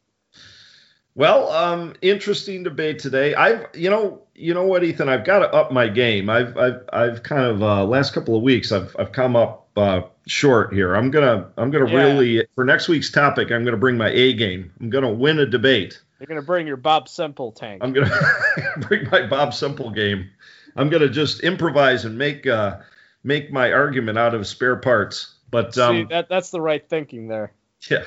[1.15, 3.35] Well, um, interesting debate today.
[3.35, 6.29] I've, you know, you know what, Ethan, I've got to up my game.
[6.29, 10.03] I've, I've, I've kind of uh, last couple of weeks, I've, I've come up uh,
[10.27, 10.95] short here.
[10.95, 12.05] I'm gonna, I'm gonna Yeah.
[12.05, 13.51] really for next week's topic.
[13.51, 14.73] I'm gonna bring my A game.
[14.79, 16.03] I'm gonna win a debate.
[16.21, 17.83] You're gonna bring your Bob Semple tank.
[17.83, 18.11] I'm gonna
[18.89, 20.29] bring my Bob Semple game.
[20.77, 22.79] I'm gonna just improvise and make, uh,
[23.23, 25.35] make my argument out of spare parts.
[25.51, 27.53] But um, See, that that's the right thinking there.
[27.91, 28.05] yeah.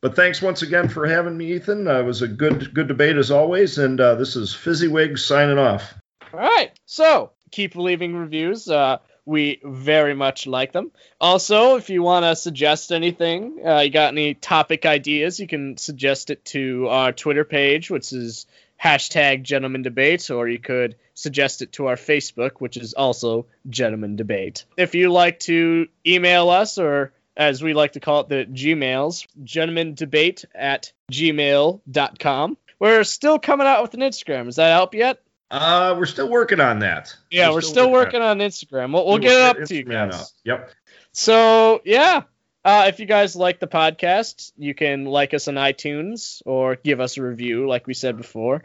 [0.00, 1.86] But thanks once again for having me, Ethan.
[1.86, 3.76] Uh, it was a good good debate as always.
[3.76, 5.92] And uh, this is Fizzywig signing off.
[6.32, 6.70] All right.
[6.86, 8.66] So keep leaving reviews.
[8.68, 10.90] Uh, we very much like them.
[11.20, 15.76] Also, if you want to suggest anything, uh, you got any topic ideas, you can
[15.76, 18.46] suggest it to our Twitter page, which is
[18.82, 24.16] hashtag Gentleman Debate, or you could suggest it to our Facebook, which is also Gentleman
[24.16, 24.64] Debate.
[24.76, 29.26] If you like to email us, or as we like to call it, the Gmails,
[29.44, 32.56] Gentleman Debate at gmail.com.
[32.78, 34.48] We're still coming out with an Instagram.
[34.48, 35.20] Is that out yet?
[35.50, 37.14] Uh, we're still working on that.
[37.30, 38.92] Yeah, we're, still, working on Instagram.
[38.92, 40.14] We'll, we'll get it up to you guys.
[40.14, 40.26] up.
[40.44, 40.70] Yep.
[41.12, 42.22] So yeah,
[42.64, 47.00] uh, if you guys like the podcast, you can like us on iTunes or give
[47.00, 48.62] us a review, like we said before.